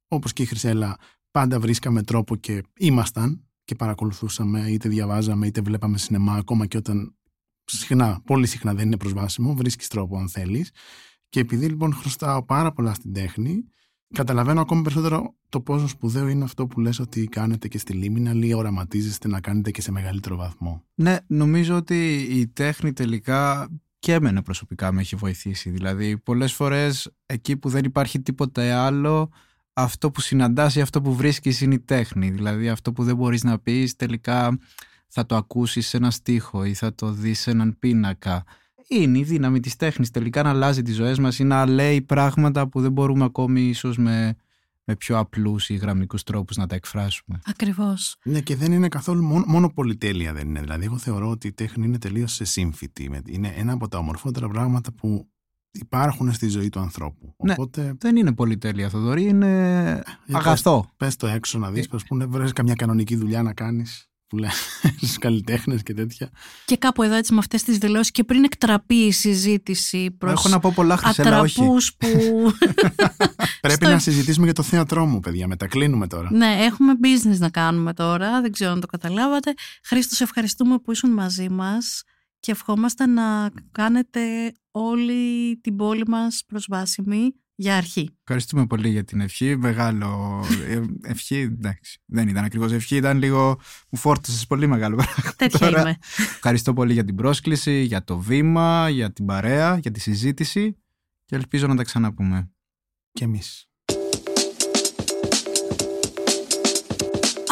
[0.09, 0.97] όπως και η Χρυσέλα,
[1.31, 7.17] πάντα βρίσκαμε τρόπο και ήμασταν και παρακολουθούσαμε, είτε διαβάζαμε, είτε βλέπαμε σινεμά, ακόμα και όταν
[7.65, 10.71] συχνά, πολύ συχνά δεν είναι προσβάσιμο, βρίσκεις τρόπο αν θέλεις.
[11.29, 13.65] Και επειδή λοιπόν χρωστάω πάρα πολλά στην τέχνη,
[14.15, 18.33] Καταλαβαίνω ακόμη περισσότερο το πόσο σπουδαίο είναι αυτό που λες ότι κάνετε και στη Λίμινα
[18.35, 20.85] ή οραματίζεστε να κάνετε και σε μεγαλύτερο βαθμό.
[20.95, 25.71] Ναι, νομίζω ότι η τέχνη τελικά και εμένα προσωπικά με έχει βοηθήσει.
[25.71, 29.31] Δηλαδή πολλές φορές εκεί που δεν υπάρχει τίποτα άλλο
[29.73, 32.31] αυτό που συναντάς ή αυτό που βρίσκεις είναι η τέχνη.
[32.31, 34.59] Δηλαδή αυτό που δεν μπορείς να πεις τελικά
[35.09, 38.45] θα το ακούσεις σε ένα στίχο ή θα το δεις σε έναν πίνακα
[38.89, 42.69] είναι η δύναμη της τέχνης τελικά να αλλάζει τις ζωές μας ή να λέει πράγματα
[42.69, 44.37] που δεν μπορούμε ακόμη ίσως με,
[44.85, 47.41] με πιο απλούς ή γραμμικούς τρόπους να τα εκφράσουμε.
[47.45, 48.17] Ακριβώς.
[48.25, 50.61] Ναι και δεν είναι καθόλου μόνο, μόνο πολυτέλεια δεν είναι.
[50.61, 53.23] Δηλαδή εγώ θεωρώ ότι η τέχνη είναι τελείως σε σύμφυτη.
[53.27, 55.29] Είναι ένα από τα ομορφότερα πράγματα που
[55.71, 57.35] υπάρχουν στη ζωή του ανθρώπου.
[57.45, 57.95] Ναι, Οπότε...
[57.99, 59.91] δεν είναι πολυτέλεια Θοδωρή, είναι
[60.29, 60.91] ε, αγαθό.
[60.97, 61.97] Πες, το έξω να δεις, ε...
[62.07, 64.53] πούνε, βρες καμιά κανονική δουλειά να κάνεις που λένε
[64.97, 66.31] στους καλλιτέχνες και τέτοια.
[66.65, 70.33] Και κάπου εδώ έτσι με αυτές τις δηλώσεις και πριν εκτραπεί η συζήτηση προς.
[70.33, 71.61] Έχω να πω πολλά χρυσέλα, όχι.
[71.99, 72.53] που.
[73.61, 75.47] Πρέπει να συζητήσουμε για το θέατρό μου, παιδιά.
[75.47, 76.29] Μετακλίνουμε τώρα.
[76.33, 78.41] Ναι, έχουμε business να κάνουμε τώρα.
[78.41, 79.55] Δεν ξέρω αν το καταλάβατε.
[79.85, 82.03] Χρήστο, ευχαριστούμε που ήσουν μαζί μας
[82.41, 88.11] και ευχόμαστε να κάνετε όλη την πόλη μας προσβάσιμη για αρχή.
[88.21, 89.57] Ευχαριστούμε πολύ για την ευχή.
[89.57, 90.41] Μεγάλο.
[90.69, 92.01] Ε, ευχή, εντάξει.
[92.07, 93.59] Δεν ήταν ακριβώς ευχή, ήταν λίγο.
[93.91, 95.33] Μου φόρτωσε πολύ μεγάλο πράγμα.
[95.37, 95.99] Τέτοια είμαι.
[96.17, 100.77] Ευχαριστώ πολύ για την πρόσκληση, για το βήμα, για την παρέα, για τη συζήτηση
[101.25, 102.51] και ελπίζω να τα ξαναπούμε.
[103.13, 103.69] Και εμείς.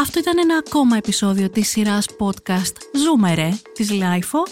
[0.00, 4.42] Αυτό ήταν ένα ακόμα επεισόδιο της σειράς podcast «Ζούμε της LiFO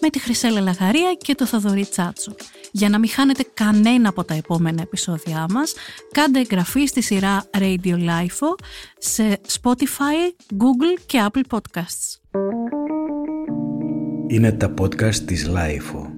[0.00, 2.34] με τη Χρυσέλα Λαγαρία και το Θοδωρή Τσάτσο.
[2.74, 5.74] Για να μην χάνετε κανένα από τα επόμενα επεισόδια μας,
[6.12, 8.64] κάντε εγγραφή στη σειρά Radio LiFO
[8.98, 12.20] σε Spotify, Google και Apple Podcasts.
[14.26, 16.11] Είναι τα podcast της Lifeo.